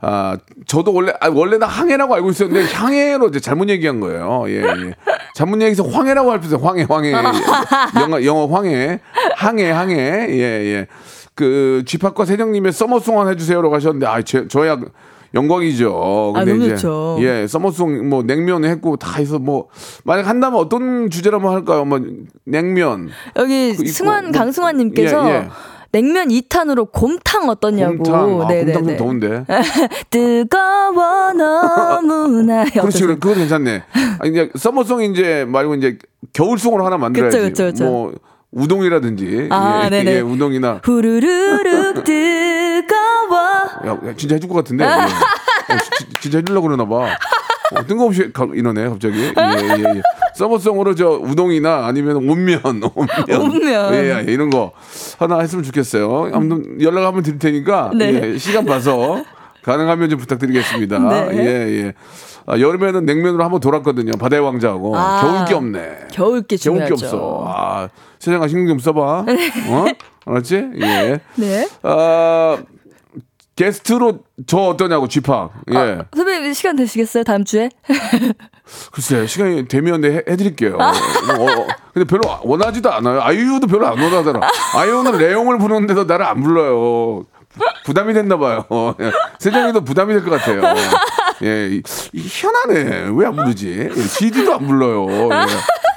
[0.00, 4.44] 아, 저도 원래, 아, 원래는 항해라고 알고 있었는데, 향해로 이제 잘못 얘기한 거예요.
[4.48, 4.94] 예, 예.
[5.34, 6.64] 잘못 얘기해서 황해라고 할 뻔했어요.
[6.64, 7.12] 황해, 황해.
[8.00, 9.00] 영어, 영어 황해.
[9.36, 9.94] 항해, 항해.
[10.30, 10.86] 예, 예.
[11.34, 14.78] 그, 쥐팍과 세정님의 서머송 해주세요라고 하셨는데, 아, 제, 저야
[15.34, 16.32] 영광이죠.
[16.34, 17.18] 아, 근데 너무 이제, 좋죠.
[17.20, 19.68] 예, 서머송 뭐 냉면 했고 다 해서 뭐,
[20.04, 21.84] 만약 한다면 어떤 주제로 한번 할까요?
[21.84, 22.00] 뭐,
[22.44, 23.10] 냉면.
[23.36, 25.48] 여기 그 있고, 승환 뭐, 강승환 님께서 예, 예.
[25.92, 27.96] 냉면 2탄으로 곰탕 어떠냐고.
[28.02, 28.42] 곰탕.
[28.42, 28.72] 아, 네네네.
[28.72, 29.44] 곰탕 좀 더운데.
[30.10, 32.64] 뜨거워 너무나.
[32.70, 33.82] 그렇지, 그래, 그거 괜찮네.
[34.20, 35.98] 아니, 이제 서머송 이제 말고 이제
[36.32, 37.38] 겨울송으로 하나 만들어야지.
[37.38, 37.84] 그쵸, 그쵸, 그쵸.
[37.84, 38.12] 뭐
[38.52, 40.12] 우동이라든지, 아, 예, 네네.
[40.16, 40.80] 예, 우동이나.
[40.82, 43.38] 후루루룩 뜨거워.
[43.86, 44.84] 야, 야, 진짜 해줄 것 같은데.
[44.84, 44.88] 예.
[44.88, 47.16] 어, 지- 진짜 해주려고 그러나 봐.
[47.74, 49.18] 어, 뜬금없이 가, 이러네, 갑자기.
[49.20, 50.02] 예, 예, 예.
[50.36, 52.60] 서머송으로 저 우동이나 아니면 온면,
[52.94, 53.40] 온면.
[53.40, 53.94] 온면.
[53.94, 54.72] 예, 예, 이런 거
[55.18, 56.30] 하나 했으면 좋겠어요.
[56.34, 58.32] 아무튼 연락 한번 드릴 테니까 네.
[58.34, 59.24] 예, 시간 봐서
[59.62, 60.98] 가능하면 좀 부탁드리겠습니다.
[60.98, 61.28] 네.
[61.32, 61.44] 예,
[61.84, 61.92] 예.
[62.48, 64.12] 아, 여름에는 냉면으로 한번 돌았거든요.
[64.18, 64.96] 바다의 왕자하고.
[64.96, 65.20] 아.
[65.22, 65.80] 겨울 게 없네.
[66.12, 66.94] 겨울 게 겨울 게 중요하죠.
[66.94, 67.44] 없어.
[67.48, 67.88] 아,
[68.20, 69.24] 세상아 신경 좀 써봐.
[69.70, 69.84] 어?
[70.26, 70.54] 알았지?
[70.80, 71.20] 예.
[71.36, 71.68] 네.
[71.82, 72.58] 아,
[73.56, 75.50] 게스트로 저 어떠냐고 쥐팍.
[75.72, 75.76] 예.
[75.78, 77.70] 아, 선배님 시간 되시겠어요 다음 주에?
[78.92, 80.76] 글쎄 시간이 되면 네, 해, 해드릴게요.
[80.76, 83.20] 어, 어, 근데 별로 원하지도 않아요.
[83.22, 84.40] 아이유도 별로 안 원하더라.
[84.74, 87.24] 아이유는 레옹을 부르는데도 나를 안 불러요.
[87.48, 88.66] 부- 부담이 됐나 봐요.
[89.00, 89.10] 예.
[89.38, 90.60] 세정이도 부담이 될 것 같아요.
[91.42, 93.10] 예, 이- 이 희한하네.
[93.14, 93.88] 왜 안 부르지?
[93.96, 95.06] 예, GD도 안 불러요.
[95.32, 95.46] 예.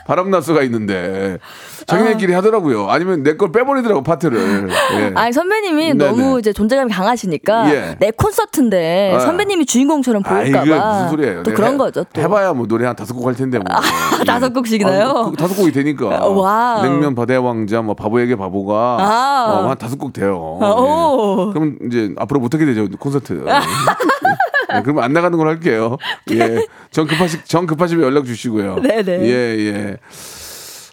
[0.09, 1.37] 바람났어가 있는데
[1.85, 2.89] 자기네끼리 하더라고요.
[2.89, 4.69] 아니면 내 걸 빼버리더라고 파트를.
[4.95, 5.11] 예.
[5.15, 6.05] 아니 선배님이 네네.
[6.11, 7.95] 너무 이제 존재감이 강하시니까 예.
[7.99, 9.19] 내 콘서트인데 아.
[9.19, 11.43] 선배님이 주인공처럼 아, 이게 보일까봐 무슨 소리예요?
[11.43, 12.03] 또 내가 그런 해- 거죠.
[12.11, 12.21] 또.
[12.21, 13.65] 해봐야 뭐 노래 한 다섯 곡 할 텐데 뭐.
[14.19, 14.23] 예.
[14.25, 15.07] 다섯 곡씩이나요?
[15.09, 16.07] 아, 그 다섯 곡이 되니까.
[16.27, 16.81] Wow.
[16.81, 19.45] 냉면 바다의 왕자, 뭐 바보에게 바보가 아.
[19.63, 20.57] 어, 한 다섯 곡 돼요.
[20.61, 21.49] 아, 오.
[21.49, 21.53] 예.
[21.53, 23.45] 그럼 이제 앞으로 못하게 되죠 콘서트.
[24.75, 25.97] 예, 그러면 안 나가는 걸 할게요.
[26.31, 28.79] 예, 정 급하시 정 급하시면 연락 주시고요.
[28.83, 29.21] 네네.
[29.23, 29.97] 예 예.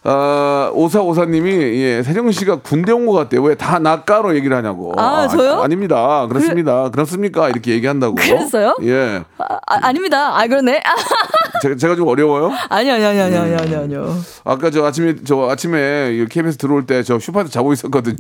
[0.09, 1.51] 아, 오사오사님이,
[1.83, 3.43] 예, 세정 씨가 군대 온 것 같대요.
[3.43, 4.93] 왜다 낯가로 얘기를 하냐고.
[4.97, 5.61] 아, 저요?
[5.63, 6.27] 아 닙니다.
[6.29, 6.91] 그렇습니다.
[6.91, 7.49] 그렇습니까?
[7.49, 8.15] 이렇게 얘기한다고.
[8.15, 8.77] 그랬어요?
[8.83, 9.23] 예.
[9.39, 10.39] 아, 아, 아닙니다.
[10.39, 10.79] 아 그러네.
[10.85, 10.95] 아,
[11.63, 12.53] 제가, 제가 좀 어려워요?
[12.69, 13.59] 아니 아니 아니 아니 아니 음.
[13.59, 14.17] 아니 아니요.
[14.45, 18.17] 아까 저 아침에 저 아침에 이 KBS 들어올 때 저 슈퍼에서 자고 있었거든요.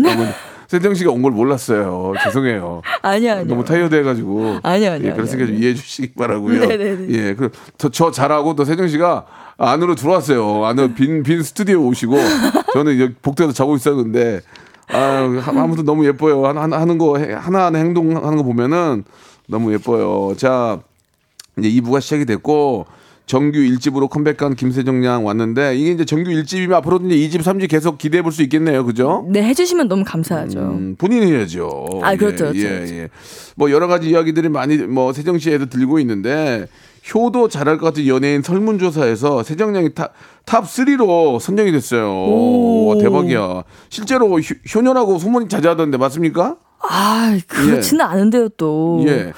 [0.68, 2.14] 세정 씨가 온 걸 몰랐어요.
[2.25, 2.83] 죄송해요.
[3.03, 3.44] 아니 아니.
[3.46, 4.59] 너무 타이어드 해가지고.
[4.62, 5.46] 아니요, 아니요, 예, 그래서 아니요.
[5.46, 6.66] 좀 이해해 주시기 바라고요.
[6.66, 7.07] 네네네.
[7.11, 9.25] 예, 그, 저, 저 잘하고 또 세정 씨가
[9.59, 10.64] 안으로 들어왔어요.
[10.66, 12.16] 안으로 빈, 빈 스튜디오 오시고
[12.75, 14.40] 저는 여기 복도에서 자고 있었는데
[14.88, 16.47] 아, 아무튼 너무 예뻐요.
[16.47, 19.05] 하나, 하나 하는 거, 해- 하나하나 행동하는 거 보면은
[19.49, 20.35] 너무 예뻐요.
[20.37, 20.81] 자,
[21.59, 22.87] 이제 2부가 시작이 됐고
[23.25, 27.99] 정규 1집으로 컴백한 김세정 양 왔는데 이게 이제 정규 1집이면 앞으로도 이제 2집, 3집 계속
[27.99, 28.85] 기대해 볼 수 있겠네요.
[28.85, 29.27] 그죠?
[29.29, 30.61] 네 해 주시면 너무 감사하죠.
[30.61, 31.87] 음, 본인이 해야죠.
[32.05, 32.95] 아, 그렇죠, 예, 그렇죠, 예, 그렇죠.
[32.95, 33.09] 예.
[33.57, 36.66] 뭐 여러 가지 이야기들이 많이 뭐 세정 씨에도 들고 있는데
[37.14, 40.12] 효도 잘할 것 같은 연예인 설문조사에서 세정 양이 top,
[40.45, 42.11] top 3로 선정이 됐어요.
[42.11, 42.87] 오.
[42.88, 43.62] 와, 대박이야.
[43.88, 44.40] 실제로 효,
[44.75, 46.57] 효녀라고 소문이 자자하던데 맞습니까?
[46.81, 49.03] 아 그렇지는 않은데요 또.
[49.07, 49.33] 예.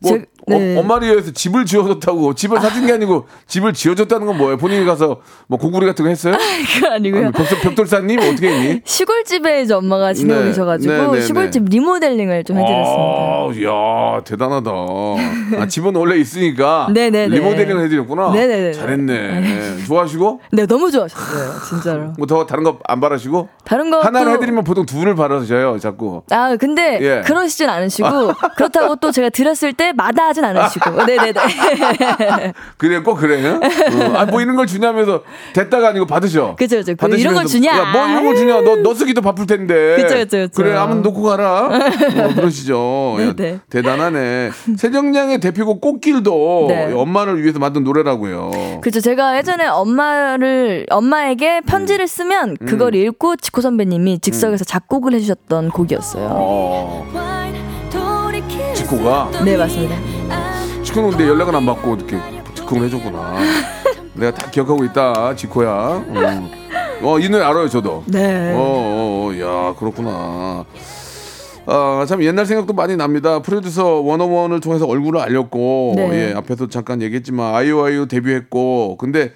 [0.00, 0.76] 뭐 제- 네.
[0.76, 4.56] 어, 엄마를 위해서 집을 지어줬다고 집을 사준 게 아니고 집을 지어줬다는 건 뭐예요?
[4.58, 6.34] 본인이 가서 뭐 고구리 같은 거 했어요?
[6.74, 7.26] 그거 아니고요.
[7.26, 8.80] 아니, 벽돌, 벽돌사님 어떻게 했니?
[8.84, 10.46] 시골집에 이제 엄마가 지내고 네.
[10.48, 13.04] 계셔가지고 네, 네, 시골집 리모델링을 좀 해드렸습니다.
[13.04, 14.70] 아, 야 대단하다.
[14.70, 17.36] 아, 집은 원래 있으니까 네, 네, 네.
[17.38, 18.32] 리모델링 해드렸구나.
[18.32, 18.72] 네, 네, 네.
[18.72, 19.12] 잘했네.
[19.14, 22.12] 예, 좋아하시고 네 너무 좋아하셨어요 진짜로.
[22.18, 26.22] 뭐 더 다른 거 안 바라시고 다른 거 하나를 또- 해드리면 보통 둘을 바라셔요, 자꾸.
[26.30, 27.22] 아 근데 예.
[27.24, 33.46] 그러시진 않으시고 그렇다고 또 제가 드렸을 때 마다 하진 않으시고 네네네 그래, 꼭 그래.
[33.46, 33.60] 어?
[34.16, 36.56] 아, 뭐 이런 걸 주냐면서 됐다가 아니고 받으셔.
[36.56, 36.94] 그죠, 그죠.
[36.96, 37.70] 그 이런 거 주냐?
[37.70, 38.60] 야, 뭐 이런 거 주냐?
[38.62, 39.96] 너, 너 쓰기도 바쁠 텐데.
[39.96, 40.50] 그쵸, 그쵸, 그쵸.
[40.54, 41.66] 그래, 한번 놓고 가라.
[41.66, 43.16] 어, 그러시죠.
[43.20, 43.60] 야, 네네.
[43.70, 44.50] 대단하네.
[44.76, 46.92] 세정량의 대표곡 꽃길도 네.
[46.92, 48.80] 엄마를 위해서 만든 노래라고요.
[48.80, 52.66] 그죠 제가 예전에 엄마를 엄마에게 편지를 쓰면 음.
[52.66, 56.28] 그걸 읽고 지코 선배님이 즉석에서 작곡을 해주셨던 곡이었어요.
[56.30, 57.04] 어,
[58.74, 59.30] 지코가?
[59.44, 60.13] 네 맞습니다.
[60.94, 62.18] 근데 연락은 안 받고 이렇게
[62.54, 63.34] 즉흥을 해줬구나.
[64.14, 66.04] 내가 다 기억하고 있다, 지코야.
[66.08, 66.50] 음.
[67.02, 68.04] 어, 이 노래 알아요, 저도.
[68.06, 68.52] 네.
[68.54, 70.64] 어, 어, 어, 야, 그렇구나.
[71.66, 73.40] 아, 참 옛날 생각도 많이 납니다.
[73.42, 76.30] 프로듀서 원어원을 통해서 얼굴을 알렸고, 네.
[76.30, 79.32] 예, 앞에서 잠깐 얘기했지만 아이오아이오 데뷔했고, 근데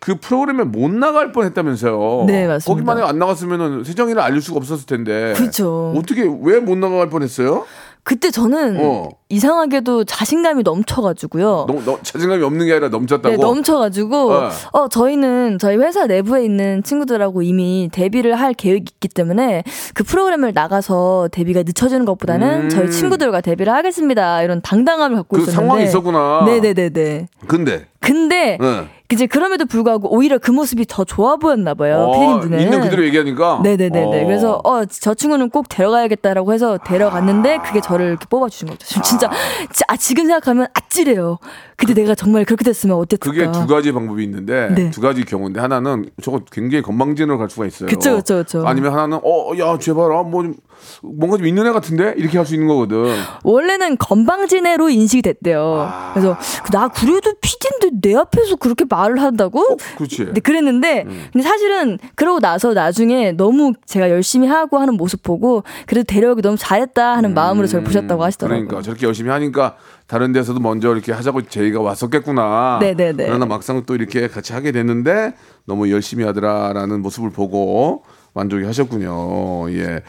[0.00, 2.24] 그 프로그램에 못 나갈 뻔 했다면서요.
[2.26, 2.64] 네, 맞습니다.
[2.92, 5.34] 거기만에 안 나갔으면은 세정이를 알릴 수가 없었을 텐데.
[5.36, 5.92] 그쵸.
[5.96, 7.66] 어떻게 왜 못 나갈 뻔 했어요?
[8.10, 9.08] 그때 저는 어.
[9.28, 11.66] 이상하게도 자신감이 넘쳐가지고요.
[11.68, 13.28] 너무 너, 자신감이 없는 게 아니라 넘쳤다고.
[13.28, 14.50] 네, 넘쳐가지고 어.
[14.72, 19.62] 어 저희는 저희 회사 내부에 있는 친구들하고 이미 데뷔를 할 계획이 있기 때문에
[19.94, 22.68] 그 프로그램을 나가서 데뷔가 늦춰지는 것보다는 음.
[22.68, 26.42] 저희 친구들과 데뷔를 하겠습니다 이런 당당함을 갖고 그 있었는데 상황이 있었구나.
[26.46, 27.28] 네네네네.
[27.46, 28.88] 근데 근데 네.
[29.12, 32.60] 이제 그럼에도 불구하고 오히려 그 모습이 더 좋아 보였나 봐요 어, 피디님들은.
[32.60, 33.60] 있는 그대로 얘기하니까.
[33.62, 34.22] 네네네네.
[34.22, 34.26] 어.
[34.26, 38.86] 그래서 어 저 친구는 꼭 데려가야겠다라고 해서 데려갔는데 그게 저를 이렇게 뽑아주신 거죠.
[39.02, 39.28] 진짜
[39.72, 41.38] 지- 아 지금 생각하면 아찔해요.
[41.76, 43.30] 근데 내가 정말 그렇게 됐으면 어땠을까?
[43.30, 44.90] 그게 두 가지 방법이 있는데 네.
[44.90, 47.88] 두 가지 경우인데 하나는 저거 굉장히 건방진으로 갈 수가 있어요.
[47.88, 48.58] 그쵸, 그쵸, 그쵸.
[48.66, 50.54] 아니면 아니면 하나는 어야 제발 아, 뭐 좀,
[51.02, 53.06] 뭔가 좀 있는 애 같은데 이렇게 할 수 있는 거거든.
[53.44, 55.88] 원래는 건방진애로 인식이 됐대요.
[55.88, 56.10] 아.
[56.14, 56.36] 그래서
[56.72, 59.76] 나 그래도 피디인데 내 앞에서 그렇게 말을 한다고?
[59.96, 60.32] 그렇지.
[60.32, 61.26] 네, 그랬는데 음.
[61.32, 66.56] 근데 사실은 그러고 나서 나중에 너무 제가 열심히 하고 하는 모습 보고 그래도 데려오기 너무
[66.56, 68.62] 잘했다 하는 마음으로 저를 보셨다고 하시더라고요.
[68.62, 68.66] 음.
[68.68, 72.78] 그러니까 저렇게 열심히 하니까 다른 데서도 먼저 이렇게 하자고 제의가 왔었겠구나.
[72.80, 73.26] 네네네.
[73.26, 75.34] 그러나 막상 또 이렇게 같이 하게 됐는데
[75.66, 78.02] 너무 열심히 하더라라는 모습을 보고
[78.34, 79.70] 만족이 하셨군요.
[79.72, 80.02] 예.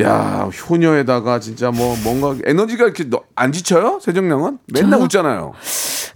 [0.00, 3.98] 야 효녀에다가 진짜 뭐 뭔가 에너지가 이렇게 너- 안 지쳐요?
[4.00, 5.04] 세정량은 맨날 저요?
[5.04, 5.52] 웃잖아요.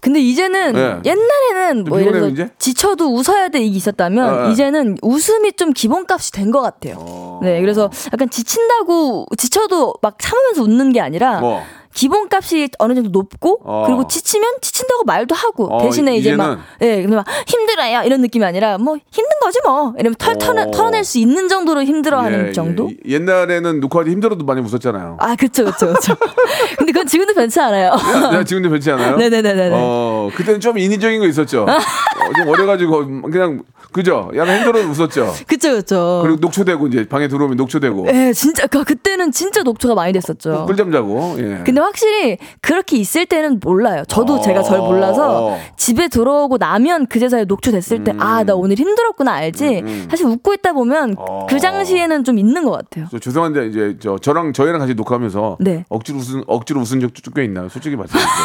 [0.01, 1.01] 근데 이제는 네.
[1.05, 2.47] 옛날에는 뭐좀 예를 들어?
[2.59, 4.49] 지쳐도 웃어야 돼 이게 있었다면 아, 아.
[4.51, 6.95] 이제는 웃음이 좀 기본값이 된 것 같아요.
[6.99, 7.41] 어.
[7.43, 11.63] 네, 그래서 약간 지친다고 지쳐도 막 참으면서 웃는 게 아니라 뭐.
[11.97, 13.85] 기본값이 어느 정도 높고 어.
[13.87, 16.37] 그리고 지치면 지친다고 말도 하고 어, 대신에 이제?
[16.37, 20.63] 막 예, 근데 막 힘들어요 이런 느낌이 아니라 뭐 힘든 거지 뭐 이러면 털 털어,
[20.63, 20.71] 어.
[20.71, 22.91] 털어낼 수 있는 정도로 힘들어하는 예, 정도.
[22.91, 23.15] 예.
[23.15, 25.17] 옛날에는 녹화할 때 힘들어도 많이 웃었잖아요.
[25.19, 26.15] 아, 그쵸, 그쵸, 그쵸.
[26.77, 27.93] 근데 그건 지금도 변치 않아요.
[28.31, 29.17] 내가 지금도 변치 않아요?
[29.17, 29.71] 네네네네.
[29.73, 31.65] 어, 그때는 좀 인위적인 거 있었죠.
[32.29, 33.63] 어, 좀 어려가지고 그냥
[33.93, 34.31] 그죠?
[34.37, 35.33] 약간 힘들어 웃었죠.
[35.47, 36.21] 그쵸, 그쵸.
[36.23, 40.67] 그리고 녹초되고 이제 방에 들어오면 녹초되고 예, 진짜, 그, 그때는 진짜 녹초가 많이 됐었죠.
[40.67, 41.35] 꿀잠 자고.
[41.39, 41.63] 예.
[41.65, 44.03] 근데 확실히 그렇게 있을 때는 몰라요.
[44.09, 44.41] 저도 어.
[44.41, 45.61] 제가 잘 몰라서 어.
[45.77, 50.07] 집에 들어오고 나면 그제서야 녹초 됐을 때, 아, 나 오늘 힘들었구나 알지.
[50.11, 51.47] 사실 웃고 있다 보면 음, 어.
[51.49, 53.07] 그 당시에는 좀 있는 것 같아요.
[53.11, 55.85] 저 죄송한데 이제 저 저랑 저희랑 같이 녹화하면서 네.
[55.89, 57.69] 억지로 웃은 억지로 웃은 적도 꽤 있나요?
[57.69, 58.37] 솔직히 말씀드릴게요.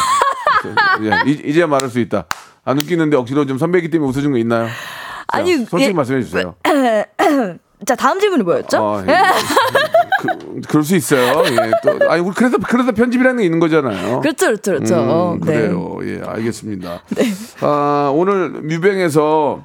[1.26, 2.24] 예, 이- 이제야 말할 수 있다.
[2.64, 4.66] 안 웃기는데 억지로 좀 선배이기 때문에 웃어준 거 있나요?
[4.66, 4.72] 자,
[5.38, 5.92] 아니, 솔직히 예.
[5.92, 6.54] 말씀해 주세요.
[7.86, 8.78] 자, 다음 질문이 뭐였죠?
[8.78, 9.16] 어, 예.
[10.20, 11.42] 그, 그럴 수 있어요.
[11.46, 14.20] 예, 또 아니 그래서 그래서 편집이라는 게 있는 거잖아요.
[14.20, 15.32] 그렇죠, 그렇죠, 그렇죠.
[15.34, 15.46] 음, 네.
[15.46, 15.98] 그래요.
[16.04, 17.02] 예, 알겠습니다.
[17.62, 19.64] 아, 오늘 뮤뱅에서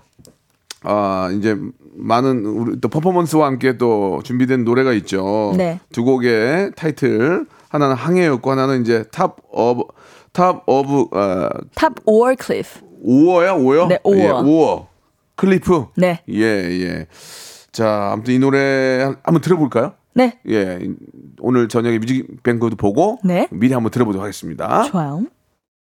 [0.81, 1.55] 아, 이제
[1.93, 5.53] 많은 우리 또 퍼포먼스와 함께 또 준비된 노래가 있죠.
[5.55, 5.79] 네.
[5.91, 9.83] 두 곡의 타이틀 하나는 항해였고 하나는 이제 Top of
[10.31, 12.86] Top of 아, Top or Cliff.
[13.01, 13.87] 오어야 오어?
[13.87, 14.15] 네, or.
[14.17, 14.87] 예, or.
[15.35, 15.87] Cliff.
[15.97, 16.21] 네.
[16.29, 17.07] 예, 예.
[17.71, 19.93] 자, 아무튼 이 노래 한- 한번 들어볼까요?
[20.15, 20.39] 네.
[20.49, 20.79] 예.
[21.39, 23.47] 오늘 저녁에 뮤직뱅크도 보고 네.
[23.51, 24.83] 미리 한번 들어보도록 하겠습니다.
[24.83, 25.23] 좋아요.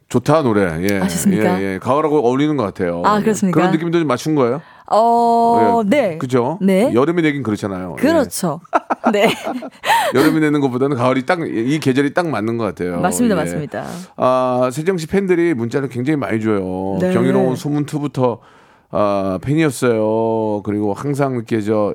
[0.08, 0.62] 좋다 노래.
[0.90, 0.98] 예.
[1.00, 1.60] 아, 좋습니까?
[1.60, 1.78] 예, 예.
[1.78, 3.02] 가을하고 어울리는 것 같아요.
[3.04, 3.60] 아, 그렇습니까?
[3.60, 4.60] 그런 느낌도 좀 맞춘 거예요?
[4.90, 5.88] 어, 예.
[5.88, 6.18] 네.
[6.18, 6.58] 그죠?
[6.62, 6.92] 네.
[6.94, 7.96] 여름에 내긴 그렇잖아요.
[7.98, 8.60] 그렇죠.
[9.12, 9.24] 네.
[9.24, 10.18] 예.
[10.18, 13.00] 여름에 내는 것보다는 가을에 딱 이 계절이 딱 맞는 것 같아요.
[13.00, 13.40] 맞습니다, 예.
[13.40, 13.84] 맞습니다.
[14.16, 16.98] 아, 세정 씨 팬들이 문자를 굉장히 많이 줘요.
[17.00, 17.12] 네.
[17.12, 18.38] 경이로운 소문2부터
[18.90, 20.62] 아, 팬이었어요.
[20.64, 21.92] 그리고 항상 이렇게 저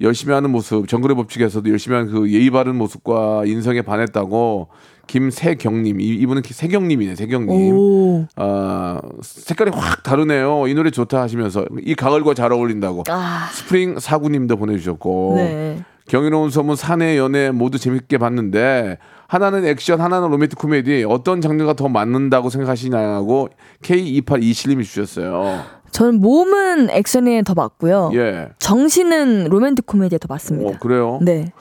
[0.00, 4.68] 열심히 하는 모습, 정글의 법칙에서도 열심히 하는 그 예의 바른 모습과 인성에 반했다고
[5.06, 7.74] 김세경님, 이- 이분은 세경님이네, 세경님.
[7.74, 8.26] 오.
[8.36, 10.66] 아, 색깔이 확 다르네요.
[10.68, 13.04] 이 노래 좋다 하시면서 이 가을과 잘 어울린다고.
[13.08, 13.48] 아.
[13.52, 15.34] 스프링 사구님도 보내주셨고.
[15.36, 15.78] 네.
[16.08, 21.88] 경이로운 소문 사내 연애 모두 재밌게 봤는데 하나는 액션 하나는 로맨틱 코미디 어떤 장르가 더
[21.88, 23.48] 맞는다고 생각하시냐고
[23.82, 25.62] K2827님이 주셨어요.
[25.92, 28.10] 저는 몸은 액션에 더 맞고요.
[28.14, 28.48] 예.
[28.58, 30.70] 정신은 로맨틱 코미디에 더 맞습니다.
[30.70, 31.18] 어, 그래요?
[31.22, 31.52] 네.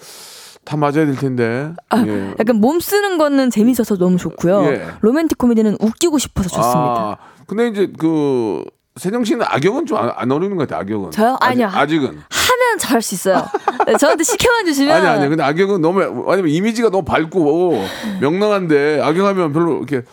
[0.64, 1.74] 다 맞아야 될 텐데.
[2.06, 2.34] 예.
[2.40, 4.64] 약간 몸 쓰는 거는 재밌어서 너무 좋고요.
[4.66, 4.88] 예.
[5.02, 6.80] 로맨틱 코미디는 웃기고 싶어서 좋습니다.
[6.80, 8.64] 아, 근데 이제 그
[8.98, 10.82] 세정 씨는 악역은 좀 안 어울리는 것 같아요.
[10.82, 11.12] 악역은.
[11.12, 11.38] 저요?
[11.40, 11.70] 아니요.
[11.74, 13.46] 아직, 은 하면 잘할 수 있어요.
[13.88, 15.30] 네, 저한테 시켜만 주시면 아니 아니.
[15.30, 17.84] 근데 악역은 너무 아니면 이미지가 너무 밝고
[18.22, 20.04] 명랑한데 악역하면 별로 이렇게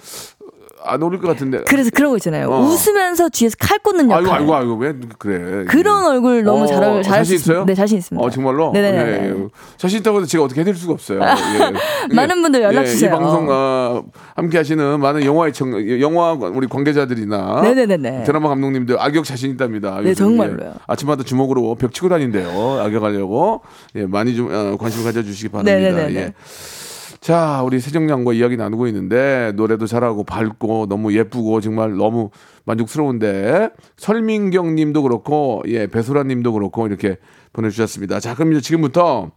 [0.88, 1.62] 안 어울릴 것 같은데.
[1.66, 2.48] 그래서 그런 거 있잖아요.
[2.48, 2.61] 어.
[2.61, 4.24] 웃으면서 뒤에서 칼 꽂는 역할.
[4.40, 5.64] 아이고 아이고 아이고 왜 그래?
[5.66, 7.37] 그런 얼굴 너무 잘 어울- 잘할 자신.
[7.37, 7.64] 있어요?
[7.64, 8.24] 네, 자신 있습니다.
[8.24, 8.72] 어 정말로?
[8.72, 8.98] 네네네.
[8.98, 9.35] 예, 예.
[9.77, 11.20] 자신 있다고 해서 제가 어떻게 해드릴 수가 없어요.
[11.20, 12.14] 예.
[12.14, 13.11] 많은 분들 연락 예, 주세요.
[13.11, 14.03] 이 방송 어,
[14.37, 18.24] 함께하시는 많은 영화의 청, 영화 우리 관계자들이나 네네네네.
[18.24, 20.01] 드라마 감독님들 악역 자신 있답니다.
[20.03, 20.68] 네, 정말로요.
[20.70, 20.72] 예.
[20.87, 22.81] 아침마다 주먹으로 벽 치고 다닌대요.
[22.81, 23.62] 악역하려고
[23.96, 25.77] 예, 많이 좀 어, 관심 가져주시기 바랍니다.
[25.79, 26.14] 네네네네.
[26.20, 26.33] 예.
[27.20, 32.31] 자, 우리 세정양과 이야기 나누고 있는데 노래도 잘하고 밝고 너무 예쁘고 정말 너무
[32.64, 37.16] 만족스러운데 설민경 님도 그렇고 예, 배소라 님도 그렇고 이렇게
[37.52, 38.20] 보내 주셨습니다.
[38.20, 39.31] 자, 그럼 이제 지금부터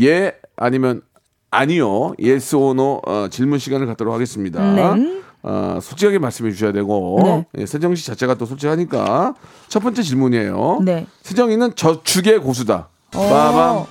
[0.00, 1.02] 예 아니면
[1.50, 2.14] 아니요.
[2.20, 4.72] yes or no 어, 질문 시간을 갖도록 하겠습니다.
[4.72, 5.22] 네.
[5.42, 7.46] 어, 솔직하게 말씀해 주셔야 되고 네.
[7.58, 9.34] 예, 세정 씨 자체가 또 솔직하니까
[9.68, 10.80] 첫 번째 질문이에요.
[10.84, 11.06] 네.
[11.22, 12.88] 세정이는 저축의 고수다.
[13.10, 13.84] 빠밤.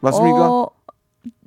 [0.00, 0.50] 맞습니까?
[0.50, 0.70] 어,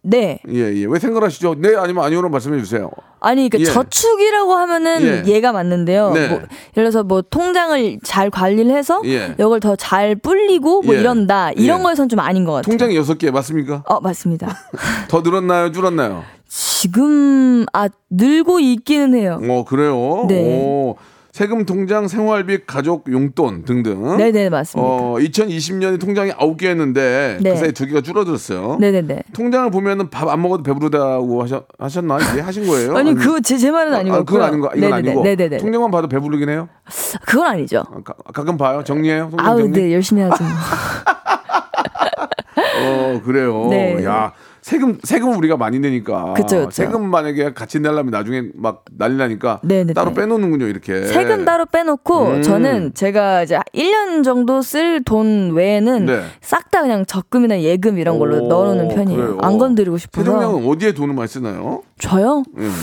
[0.05, 0.39] 네.
[0.49, 0.85] 예, 예.
[0.85, 1.55] 왜 생각하시죠?
[1.59, 2.91] 네, 아니면 아니오로 말씀해 주세요.
[3.21, 3.63] 아니, 그 예.
[3.63, 5.31] 저축이라고 하면은 예.
[5.31, 6.11] 얘가 맞는데요.
[6.11, 6.27] 네.
[6.27, 9.33] 뭐, 예를 들어서 뭐 통장을 잘 관리를 해서 예.
[9.39, 10.99] 이걸 더 잘 불리고 뭐 예.
[10.99, 11.51] 이런다.
[11.53, 11.83] 이런 예.
[11.83, 12.69] 거에선 좀 아닌 것 같아요.
[12.71, 13.83] 통장이 여섯 개 맞습니까?
[13.87, 14.47] 어, 맞습니다.
[15.07, 15.71] 더 늘었나요?
[15.71, 16.23] 줄었나요?
[16.47, 19.39] 지금 아 늘고 있기는 해요.
[19.49, 20.25] 어, 그래요?
[20.27, 20.61] 네.
[20.65, 20.95] 오,
[21.33, 24.17] 세금 통장, 생활비, 가족 용돈 등등.
[24.17, 24.87] 네네 맞습니다.
[24.87, 27.49] 어, 2020년에 통장이 아홉 개였는데 네.
[27.53, 28.77] 그 사이 두 개가 줄어들었어요.
[28.79, 29.23] 네네네.
[29.33, 32.19] 통장을 보면은 밥 안 먹어도 배부르다고 하셨, 하셨나?
[32.37, 32.95] 예, 하신 거예요?
[32.95, 35.09] 아니 그거 제, 제 말은 아니고 아, 그건 아닌 거, 이건 네네네.
[35.09, 35.23] 아니고.
[35.23, 35.57] 네네네.
[35.57, 36.69] 통장만 봐도 배부르긴 해요.
[37.25, 37.83] 그건 아니죠.
[37.91, 38.83] 아, 가, 가끔 봐요.
[38.83, 39.31] 정리해요.
[39.37, 39.81] 아우 정리.
[39.81, 40.43] 네 열심히 하죠.
[40.43, 40.51] 뭐.
[43.15, 43.67] 어, 그래요.
[43.71, 44.05] 네.
[44.05, 44.33] 야,
[44.63, 46.33] 세금 세금 우리가 많이 내니까.
[46.35, 46.71] 그쵸, 그쵸.
[46.71, 49.93] 세금 만약에 같이 내려면 나중에 막 난리 나니까 네네네.
[49.93, 51.05] 따로 빼놓는군요, 이렇게.
[51.05, 52.41] 세금 따로 빼놓고 음.
[52.41, 56.21] 저는 제가 이제 1년 정도 쓸 돈 외에는 네.
[56.41, 59.19] 싹다 그냥 적금이나 예금 이런 걸로 오, 넣어놓는 편이에요.
[59.21, 59.37] 그래요.
[59.41, 60.23] 안 건드리고 싶어서.
[60.23, 61.83] 세종량은 어디에 돈을 많이 쓰나요?
[61.99, 62.43] 저요?
[62.55, 62.73] 음.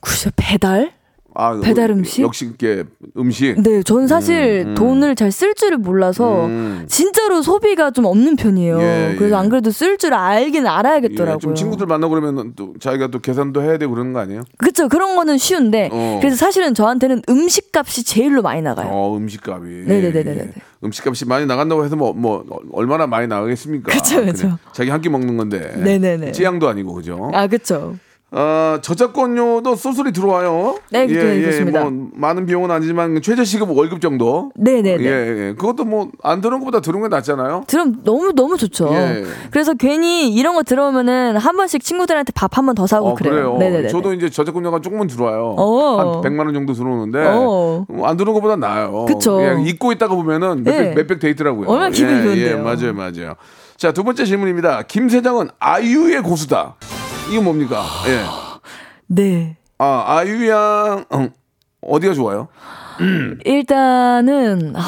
[0.00, 0.92] 글쎄 배달?
[1.40, 2.20] 아, 배달 어, 음식?
[2.22, 2.84] 역시 이게
[3.16, 3.58] 음식.
[3.62, 4.74] 네, 전 사실 음, 음.
[4.74, 6.84] 돈을 잘 쓸 줄을 몰라서 음.
[6.86, 8.78] 진짜로 소비가 좀 없는 편이에요.
[8.80, 9.38] 예, 그래서 예.
[9.38, 11.34] 안 그래도 쓸 줄 알긴 알아야겠더라고요.
[11.36, 14.42] 예, 좀 친구들 만나고 그러면 또 자기가 또 계산도 해야 되고 그러는 거 아니에요?
[14.58, 16.18] 그쵸 그런 거는 쉬운데 어.
[16.20, 18.88] 그래서 사실은 저한테는 음식값이 제일로 많이 나가요.
[18.90, 19.84] 어, 음식값이.
[19.86, 20.40] 네네네네네.
[20.40, 20.50] 예.
[20.84, 23.92] 음식값이 많이 나간다고 해서 뭐, 뭐 얼마나 많이 나가겠습니까?
[23.92, 24.16] 그쵸.
[24.20, 25.72] 그냥 자기 한 끼 먹는 건데.
[25.82, 26.32] 네네네.
[26.32, 27.30] 찌양도 아니고 그죠?
[27.32, 27.96] 아 그쵸.
[28.32, 30.78] 어, 저작권료도 쏘쏘리 들어와요.
[30.90, 31.82] 네, 네, 그렇습니다.
[31.84, 34.52] 뭐 많은 비용은 아니지만 최저시급 월급 정도.
[34.54, 35.04] 네 네 네.
[35.04, 35.08] 예,
[35.48, 35.54] 예.
[35.58, 37.64] 그것도 뭐 안 들은 것보다 들은 게 낫잖아요.
[37.66, 38.88] 들으면 너무 너무 좋죠.
[38.92, 39.24] 예.
[39.50, 43.32] 그래서 괜히 이런 거 들어오면은 한 번씩 친구들한테 밥 한 번 더 사고 어, 그래요.
[43.34, 43.56] 그래요.
[43.58, 43.88] 네네 네.
[43.88, 45.56] 저도 이제 저작권료가 조금은 들어와요.
[45.58, 45.98] 어.
[45.98, 47.84] 한 100만 원 정도 들어오는데 어.
[47.88, 49.06] 어, 안 들은 것보다 나아요.
[49.06, 50.94] 그냥 잊고 있다가 보면은 몇백, 예.
[50.94, 51.68] 몇백 돼 있더라고요.
[51.68, 52.46] 얼마나 기분이 예, 좋은데요.
[52.48, 53.34] 예, 맞아요, 맞아요.
[53.76, 54.82] 자, 두 번째 질문입니다.
[54.82, 56.76] 김 세장은 아이유의 고수다.
[57.30, 57.84] 이거 뭡니까?
[58.08, 58.24] 예.
[59.06, 59.56] 네.
[59.78, 61.30] 아, 아이유 양 음,
[61.80, 62.48] 어디가 좋아요?
[63.44, 64.82] 일단은 아,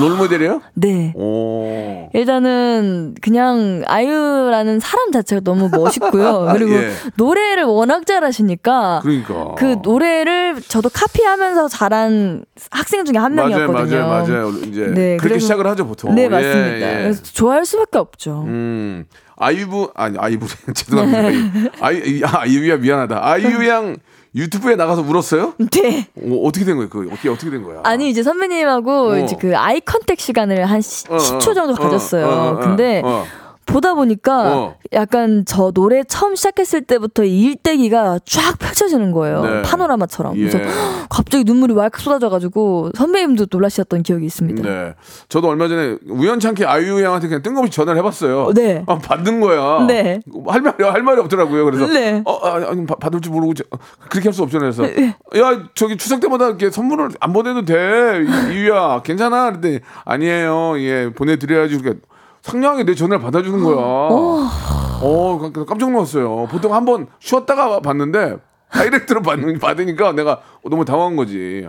[0.00, 0.60] 롤 모델이에요?
[0.74, 1.12] 네.
[1.16, 2.08] 오.
[2.14, 6.48] 일단은 그냥 아이유라는 사람 자체가 너무 멋있고요.
[6.54, 6.90] 그리고 예.
[7.16, 9.54] 노래를 워낙 잘하시니까 그러니까.
[9.56, 14.06] 그 노래를 저도 카피하면서 자란 학생 중에 한 맞아요, 명이었거든요.
[14.06, 14.48] 맞아요, 맞아요.
[14.66, 16.14] 이제 네, 그렇게 그래서- 시작을 하죠 보통.
[16.14, 16.90] 네, 예, 맞습니다.
[16.98, 17.02] 예.
[17.02, 18.44] 그래서 좋아할 수밖에 없죠.
[18.46, 19.04] 음,
[19.36, 21.70] 아이브 아니 아이브 죄송합니다.
[21.80, 23.20] 아이 아, 아이유야 미안하다.
[23.22, 23.96] 아이유 양
[24.34, 25.54] 유튜브에 나가서 울었어요?
[25.58, 26.06] 네.
[26.16, 26.88] 어, 어떻게 된 거예요?
[26.88, 27.80] 그 어떻게 어떻게 된 거야?
[27.84, 29.18] 아니 이제 선배님하고 어.
[29.18, 32.26] 이제 그 아이 컨택 시간을 한 시, 어, 어, 10초 정도 어, 가졌어요.
[32.26, 33.24] 어, 어, 어, 근데 어.
[33.68, 34.74] 보다 보니까 어.
[34.94, 39.42] 약간 저 노래 처음 시작했을 때부터 이 일대기가 쫙 펼쳐지는 거예요.
[39.42, 39.62] 네.
[39.62, 40.36] 파노라마처럼.
[40.38, 40.48] 예.
[40.48, 40.58] 그래서
[41.10, 44.62] 갑자기 눈물이 왈칵 쏟아져가지고 선배님도 놀라셨던 기억이 있습니다.
[44.62, 44.94] 네.
[45.28, 48.52] 저도 얼마 전에 우연찮게 아이유 양한테 그냥 뜬금없이 전화를 해봤어요.
[48.54, 48.82] 네.
[48.86, 49.84] 아, 받는 거야.
[49.86, 50.20] 네.
[50.46, 51.64] 할 말이 할 말이 없더라고요.
[51.66, 52.22] 그래서 네.
[52.24, 53.64] 어, 아, 아니, 받- 받을 줄 모르고 저-
[54.08, 54.72] 그렇게 할 수 없잖아요.
[54.72, 54.84] 그래서
[55.38, 57.74] 야 저기 추석 때마다 이렇게 선물을 안 보내도 돼
[58.24, 59.52] 이- 이유야 괜찮아.
[59.52, 60.80] 근데 아니에요.
[60.80, 61.78] 예 보내드려야지.
[61.78, 62.06] 그러니까
[62.42, 63.76] 상냥하게 내 전화를 받아주는 거야.
[63.78, 66.46] 어, 깜- 깜짝 놀랐어요.
[66.50, 68.36] 보통 한 번 쉬었다가 봤는데
[68.70, 71.66] 다이렉트로 받는, 받으니까 내가 너무 당황한 거지.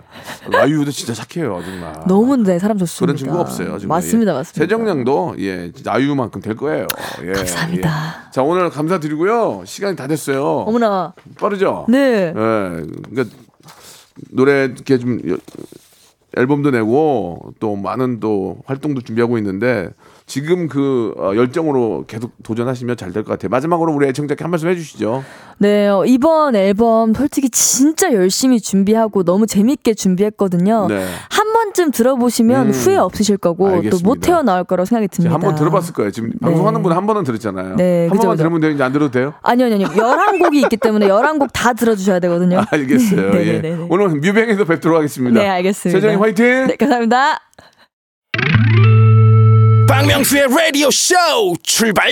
[0.52, 1.94] 아이유도 진짜 착해요, 정말.
[2.06, 3.06] 너무 네 사람 좋습니다.
[3.06, 3.78] 그런 친구 없어요.
[3.78, 3.98] 정말.
[3.98, 4.36] 맞습니다, 예.
[4.36, 4.58] 맞습니다.
[4.64, 6.86] 세정량도 예, 진짜 아이유만큼 될 거예요.
[7.24, 7.88] 예, 감사합니다.
[8.28, 8.30] 예.
[8.32, 9.62] 자, 오늘 감사드리고요.
[9.64, 10.44] 시간이 다 됐어요.
[10.44, 11.14] 어머나.
[11.38, 11.86] 빠르죠?
[11.88, 11.98] 네.
[12.28, 12.32] 예.
[12.34, 13.24] 그러니까
[14.30, 15.38] 노래 이렇게 좀 여-
[16.36, 19.88] 앨범도 내고 또 많은 또 활동도 준비하고 있는데
[20.30, 23.48] 지금 그 어, 열정으로 계속 도전하시면 잘 될 것 같아요.
[23.50, 25.24] 마지막으로 우리 애청자께 한 말씀 해주시죠.
[25.58, 30.86] 네, 어, 이번 앨범 솔직히 진짜 열심히 준비하고 너무 재밌게 준비했거든요.
[30.88, 31.04] 네.
[31.28, 33.98] 한 번쯤 들어보시면 음, 후회 없으실 거고 또.
[34.04, 35.34] 못 태어나올 거라고 생각이 듭니다.
[35.34, 36.10] 한 번 들어봤을 거예요.
[36.12, 37.74] 지금 방송하는 분한 번은 들었잖아요.
[37.76, 38.48] 네, 한 그죠, 번만 그죠.
[38.48, 38.74] 들으면.
[38.74, 39.34] 이제 안 들어도 돼요?
[39.42, 39.88] 아니요, 아니요.
[39.88, 42.62] 11곡이 있기 때문에 11곡 다 들어주셔야 되거든요.
[42.70, 43.30] 알겠어요.
[43.34, 43.52] 네, 예.
[43.60, 43.86] 네, 네, 네.
[43.90, 45.40] 오늘 뮤뱅에서 뵙도록 하겠습니다.
[45.42, 46.00] 네, 알겠습니다.
[46.00, 46.66] 세정이 화이팅!
[46.68, 47.40] 네, 감사합니다.
[50.00, 51.14] 박명수의 라디오 쇼
[51.62, 52.10] 출발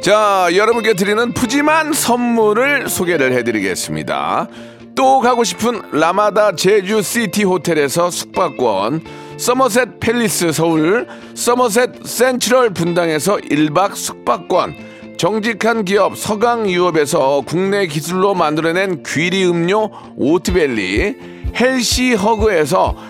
[0.00, 4.48] 자, 여러분께 드리는 푸짐한 선물을 소개를 해드리겠습니다.
[4.94, 9.04] 또 가고 싶은 라마다 제주 시티 호텔에서 숙박권,
[9.36, 19.44] 서머셋 팰리스 서울, 서머셋 센트럴 분당에서 1박 숙박권, 정직한 기업 서강유업에서 국내 기술로 만들어낸 귀리
[19.44, 21.14] 음료 오트벨리,
[21.60, 23.09] 헬시 허그에서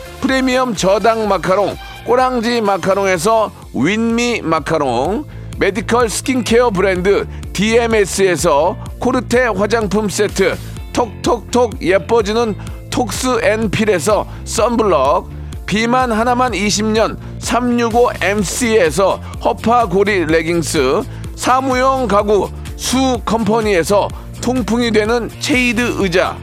[0.21, 5.25] 프리미엄 저당 마카롱 꼬랑지 마카롱에서 윈미 마카롱
[5.57, 10.55] 메디컬 스킨케어 브랜드 DMS에서 코르테 화장품 세트
[10.93, 12.55] 톡톡톡 예뻐지는
[12.89, 15.29] 톡스앤필에서 썬블럭
[15.65, 21.01] 비만 하나만 20년 365MC에서 허파고리 레깅스
[21.35, 24.07] 사무용 가구 수 컴퍼니에서
[24.41, 26.35] 통풍이 되는 체이드 의자.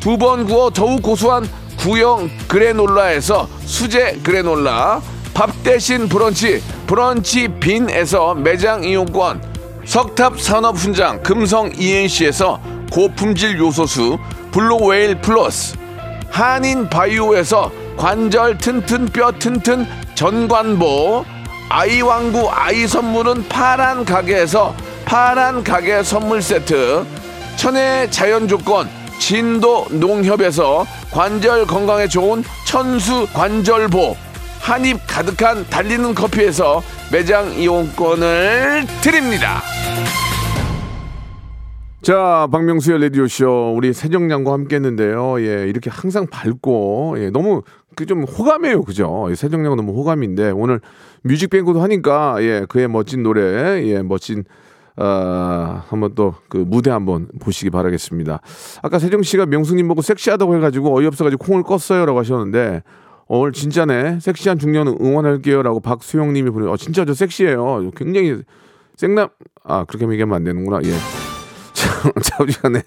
[0.00, 1.48] 두 번 구워 더욱 고소한
[1.88, 5.00] 구형 그래놀라에서 수제 그래놀라
[5.32, 9.40] 밥 대신 브런치 브런치 빈에서 매장 이용권
[9.86, 12.60] 석탑 산업 훈장 금성 ENC에서
[12.92, 14.18] 고품질 요소수
[14.50, 15.78] 블루웨일 플러스
[16.28, 21.24] 한인 바이오에서 관절 튼튼 뼈 튼튼 전관보
[21.70, 24.74] 아이 완구 아이 선물은 파란 가게에서
[25.06, 27.06] 파란 가게 선물 세트
[27.56, 34.16] 천혜의 자연 조건 진도 농협에서 관절 건강에 좋은 천수 관절보
[34.60, 39.62] 한입 가득한 달리는 커피에서 매장 이용권을 드립니다.
[42.02, 45.40] 자, 박명수의 라디오쇼, 우리 세정량과 함께 했는데요.
[45.40, 47.62] 예, 이렇게 항상 밝고, 예, 너무,
[47.96, 48.82] 그 좀 호감이에요.
[48.84, 49.26] 그죠?
[49.30, 50.80] 예, 세정량은 너무 호감인데, 오늘
[51.24, 54.44] 뮤직뱅크도 하니까, 예, 그의 멋진 노래, 예, 멋진,
[54.98, 58.40] 아, 한번 또 그 무대 한번 보시기 바라겠습니다.
[58.82, 62.82] 아까 세정 씨가 명수님 보고 섹시하다고 해가지고 어이없어가지고 콩을 껐어요라고 하셨는데,
[63.26, 64.20] 어, 오늘 진짜네.
[64.20, 66.66] 섹시한 중년 응원할게요라고 박수영 님이 보내.
[66.66, 67.90] 어, 진짜 저 섹시해요.
[67.94, 68.42] 굉장히
[68.96, 69.28] 생남
[69.62, 70.80] 아, 그렇게 얘기하면 안 되는구나.
[70.84, 70.92] 예.
[71.74, 72.82] 자, 자우지간에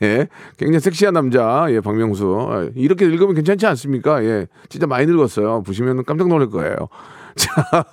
[0.58, 2.48] 굉장히 섹시한 남자, 예, 박명수.
[2.50, 4.24] 아, 이렇게 읽으면 괜찮지 않습니까?
[4.26, 5.62] 예, 진짜 많이 늙었어요.
[5.64, 6.76] 보시면 깜짝 놀랄 거예요.
[7.36, 7.86] 자,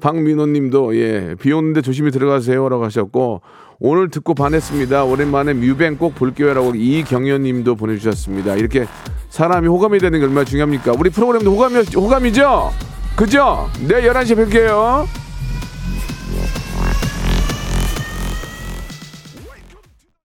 [0.00, 2.68] 박민호 님도, 예, 비 오는데 조심히 들어가세요.
[2.68, 3.42] 라고 하셨고,
[3.78, 5.04] 오늘 듣고 반했습니다.
[5.04, 6.54] 오랜만에 뮤뱅 꼭 볼게요.
[6.54, 8.54] 라고 이경연 님도 보내주셨습니다.
[8.54, 8.86] 이렇게
[9.28, 10.92] 사람이 호감이 되는 게 얼마나 중요합니까?
[10.98, 12.72] 우리 프로그램도 호감이, 호감이죠?
[13.16, 13.68] 그죠?
[13.86, 15.25] 내일 11시에 뵐게요.